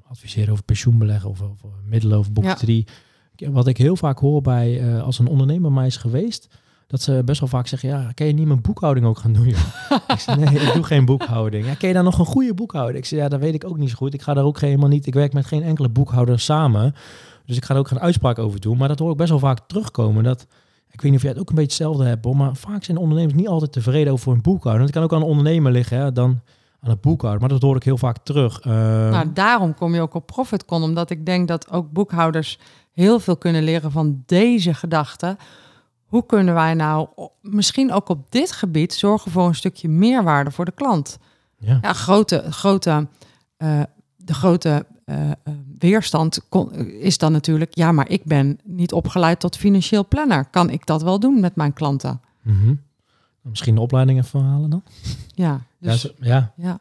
[0.08, 2.88] adviseren over pensioenbeleggen of over middelen of boeketrie.
[3.36, 6.47] Wat ik heel vaak hoor bij, eh, als een ondernemer mij is geweest,
[6.88, 9.47] dat ze best wel vaak zeggen, ja, kan je niet mijn boekhouding ook gaan doen?
[9.47, 9.60] joh?"
[10.08, 11.66] ik zeg, nee, ik doe geen boekhouding.
[11.66, 12.97] Ja, ken je daar nog een goede boekhouding?
[12.97, 14.14] Ik zeg, ja, dat weet ik ook niet zo goed.
[14.14, 16.95] Ik ga daar ook helemaal niet, ik werk met geen enkele boekhouder samen.
[17.45, 18.78] Dus ik ga er ook geen uitspraak over doen.
[18.78, 20.24] Maar dat hoor ik best wel vaak terugkomen.
[20.24, 20.47] Dat,
[20.91, 23.33] ik weet niet of jij het ook een beetje hetzelfde hebt, maar vaak zijn ondernemers
[23.33, 24.85] niet altijd tevreden over hun boekhouding.
[24.85, 26.41] Het kan ook aan de ondernemer liggen, hè, dan
[26.79, 27.41] aan het boekhouden.
[27.41, 28.59] Maar dat hoor ik heel vaak terug.
[28.59, 28.71] Eh,
[29.09, 32.59] Nou, daarom kom je ook op ProfitCon, omdat ik denk dat ook boekhouders
[32.91, 35.37] heel veel kunnen leren van deze gedachten.
[36.05, 37.07] Hoe kunnen wij nou
[37.41, 41.17] misschien ook op dit gebied zorgen voor een stukje meerwaarde voor de klant?
[41.57, 41.79] ja.
[41.81, 43.07] Ja, grote, grote,
[43.57, 43.81] eh,
[44.15, 45.36] de grote eh, eh,
[45.80, 50.45] weerstand kon- is dan natuurlijk, ja, maar ik ben niet opgeleid tot financieel planner.
[50.45, 52.22] Kan ik dat wel doen met mijn klanten?
[52.41, 52.74] Mhm.
[53.41, 54.84] Misschien de opleiding even halen dan?
[55.28, 56.51] Ja, Ja, dus, zo- ja.
[56.55, 56.80] ja,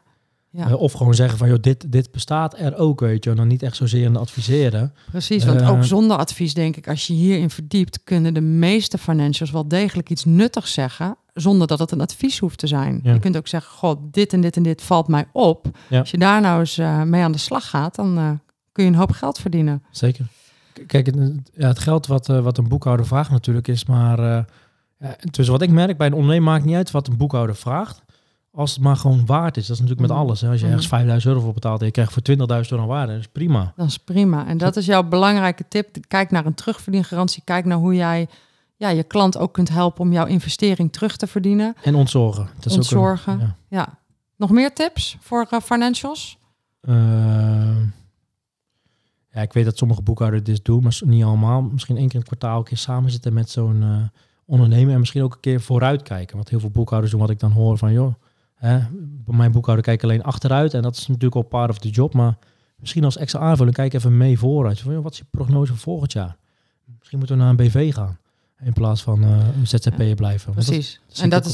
[0.51, 3.29] ja, Eh, of gewoon zeggen van, joh, dit, dit bestaat er ook, weet je.
[3.29, 4.93] En dan niet echt zozeer in adviseren.
[5.11, 5.45] precies.
[5.45, 9.51] Want eh, ook zonder advies, denk ik, als je hierin verdiept, kunnen de meeste financials
[9.51, 12.99] wel degelijk iets nuttigs zeggen, zonder dat het een advies hoeft te zijn.
[13.03, 13.13] Ja.
[13.13, 15.67] Je kunt ook zeggen, god, dit en dit en dit valt mij op.
[15.87, 15.99] Ja.
[15.99, 18.29] Als je daar nou eens eh, mee aan de slag gaat, dan eh,
[18.71, 19.83] kun je een hoop geld verdienen.
[19.91, 20.25] Zeker.
[20.87, 21.15] Kijk, het,
[21.53, 24.19] ja, het geld wat, eh, wat een boekhouder vraagt natuurlijk is maar...
[24.19, 24.43] eh
[25.31, 28.01] dus wat ik merk bij een ondernemer maakt niet uit wat een boekhouder vraagt.
[28.53, 29.67] Als het maar gewoon waard is.
[29.67, 30.27] Dat is natuurlijk met Mhm.
[30.27, 30.41] alles.
[30.41, 30.47] Hè.
[30.47, 30.71] Als je Mhm.
[30.71, 33.27] ergens 5000 euro voor betaalt en je krijgt voor 20.000 euro aan waarde, dat is
[33.27, 33.73] prima.
[33.75, 34.47] Dat is prima.
[34.47, 35.97] En dat is jouw belangrijke tip.
[36.07, 37.41] Kijk naar een terugverdiengarantie.
[37.45, 38.27] Kijk naar hoe jij
[38.75, 41.75] ja, je klant ook kunt helpen om jouw investering terug te verdienen.
[41.83, 42.43] En ontzorgen.
[42.43, 43.39] Dat is ook een- Ontzorgen.
[43.39, 43.55] ja.
[43.67, 43.99] Ja.
[44.35, 46.37] Nog meer tips voor eh, financials?
[46.81, 46.95] Eh,
[49.33, 51.61] ja, ik weet dat sommige boekhouders dit doen, maar niet allemaal.
[51.61, 54.99] Misschien één keer in het kwartaal een keer samen zitten met zo'n eh, ondernemer en
[54.99, 56.35] misschien ook een keer vooruitkijken.
[56.35, 58.13] Want heel veel boekhouders doen wat ik dan hoor van, joh,
[58.61, 58.79] hè,
[59.25, 61.89] bij mijn boekhouder kijk ik alleen achteruit en dat is natuurlijk al part of the
[61.89, 62.37] job, maar
[62.75, 64.79] misschien als extra aanvulling kijk even mee vooruit.
[64.79, 66.37] Van, wat is je prognose voor volgend jaar?
[66.97, 68.17] Misschien moeten we naar een BV gaan
[68.63, 70.53] in plaats van eh, een ZZP'er blijven.
[70.53, 70.99] Want Precies.
[71.07, 71.53] dat en dat is,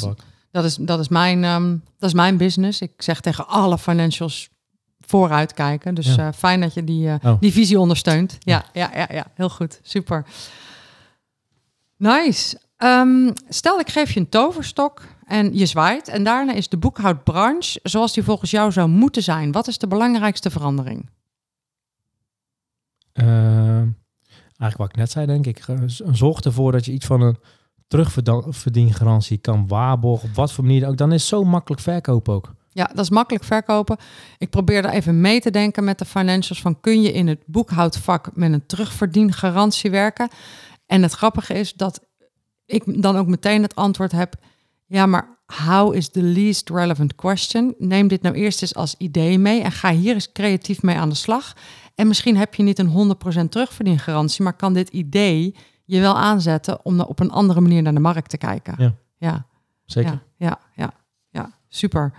[0.52, 2.82] dat, is, dat, is mijn, ehm, dat is mijn business.
[2.82, 4.50] Ik zeg tegen alle financials
[5.00, 5.96] vooruit kijken.
[5.96, 6.28] Dus Ja.
[6.28, 7.40] eh, fijn dat je die, eh, Oh.
[7.40, 8.38] die visie ondersteunt.
[8.40, 9.80] Ja, ja, ja, ja, heel goed.
[9.84, 10.26] Super.
[11.98, 12.60] Nice.
[12.78, 16.08] Ehm, stel, ik geef je een toverstok en je zwaait.
[16.08, 19.52] En daarna is de boekhoudbranche zoals die volgens jou zou moeten zijn.
[19.52, 21.10] Wat is de belangrijkste verandering?
[23.14, 23.82] Eh,
[24.58, 25.66] eigenlijk wat ik net zei, denk ik.
[26.12, 27.38] Zorg ervoor dat je iets van een
[27.88, 30.30] terugverdiengarantie kan waarborgen.
[30.30, 30.98] Op wat voor manier ook.
[30.98, 32.54] Dan is het zo makkelijk verkopen ook.
[32.70, 33.98] Ja, dat is makkelijk verkopen.
[34.38, 37.44] Ik probeer er even mee te denken met de financials van kun je in het
[37.46, 40.30] boekhoudvak met een terugverdiengarantie werken?
[40.86, 42.00] En het grappige is dat
[42.66, 44.36] ik dan ook meteen het antwoord heb.
[44.88, 47.76] Ja, maar how is the least relevant question?
[47.78, 51.10] Neem dit nou eerst eens als idee mee en ga hier eens creatief mee aan
[51.10, 51.56] de slag.
[51.96, 53.16] En misschien heb je niet een
[53.46, 57.94] 100% terugverdiengarantie, maar kan dit idee je wel aanzetten om op een andere manier naar
[57.94, 58.76] de markt te kijken.
[58.78, 58.94] Ja.
[59.18, 59.46] ja.
[59.86, 60.12] Zeker.
[60.12, 60.94] Ja, ja, ja,
[61.30, 62.14] ja, super.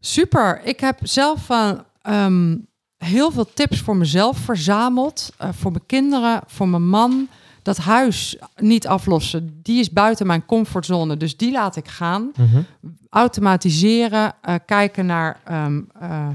[0.00, 0.60] Super.
[0.64, 2.56] Ik heb zelf van ehm,
[2.96, 5.32] heel veel tips voor mezelf verzameld.
[5.38, 7.28] eh, voor mijn kinderen, voor mijn man.
[7.62, 11.16] Dat huis niet aflossen, die is buiten mijn comfortzone.
[11.16, 12.32] Dus die laat ik gaan.
[12.36, 12.62] Mhm.
[13.10, 16.28] Automatiseren, eh, kijken naar, eh,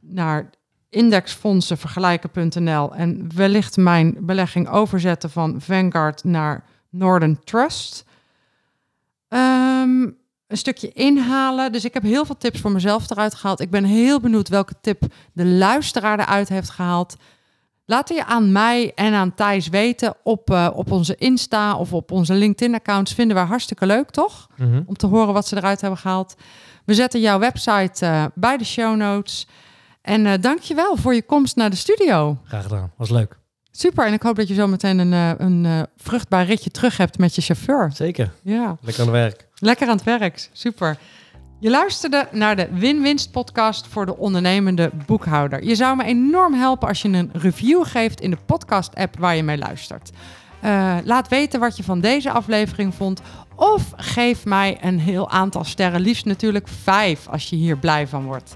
[0.00, 0.50] naar
[0.88, 2.94] indexfondsen, vergelijken.nl.
[2.94, 8.04] En wellicht mijn belegging overzetten van Vanguard naar Northern Trust.
[9.28, 10.02] Ehm,
[10.46, 11.72] een stukje inhalen.
[11.72, 13.60] Dus ik heb heel veel tips voor mezelf eruit gehaald.
[13.60, 17.16] Ik ben heel benieuwd welke tip de luisteraar eruit heeft gehaald.
[17.90, 22.10] Laat die aan mij en aan Thijs weten op, eh, op onze Insta of op
[22.10, 23.14] onze LinkedIn-accounts.
[23.14, 24.48] Vinden we hartstikke leuk, toch?
[24.56, 24.82] Mhm.
[24.86, 26.34] Om te horen wat ze eruit hebben gehaald.
[26.84, 29.46] We zetten jouw website eh, bij de show notes.
[30.02, 32.38] En eh dankjewel voor je komst naar de studio.
[32.44, 32.92] Graag gedaan.
[32.96, 33.38] Was leuk.
[33.70, 34.06] Super.
[34.06, 35.12] En ik hoop dat je zo meteen een,
[35.44, 37.90] een vruchtbaar ritje terug hebt met je chauffeur.
[37.94, 38.32] Zeker.
[38.42, 38.76] Ja.
[38.80, 39.48] Lekker aan het werk.
[39.54, 40.48] Lekker aan het werk.
[40.52, 40.98] Super.
[41.62, 45.64] Je luisterde naar de Win-Winst podcast voor de ondernemende boekhouder.
[45.64, 49.36] Je zou me enorm helpen als je een review geeft in de podcast app waar
[49.36, 50.10] je mee luistert.
[50.60, 53.20] Eh, laat weten wat je van deze aflevering vond.
[53.54, 56.00] Of geef mij een heel aantal sterren.
[56.00, 58.54] Liefst natuurlijk vijf als je hier blij van wordt.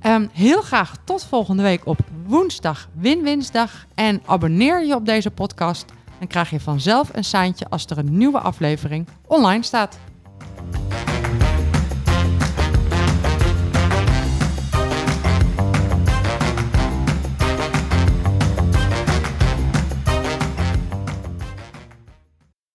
[0.00, 3.86] Ehm, heel graag tot volgende week op woensdag Win-Winsdag.
[3.94, 5.84] En abonneer je op deze podcast.
[6.18, 9.98] Dan krijg je vanzelf een seintje als er een nieuwe aflevering online staat.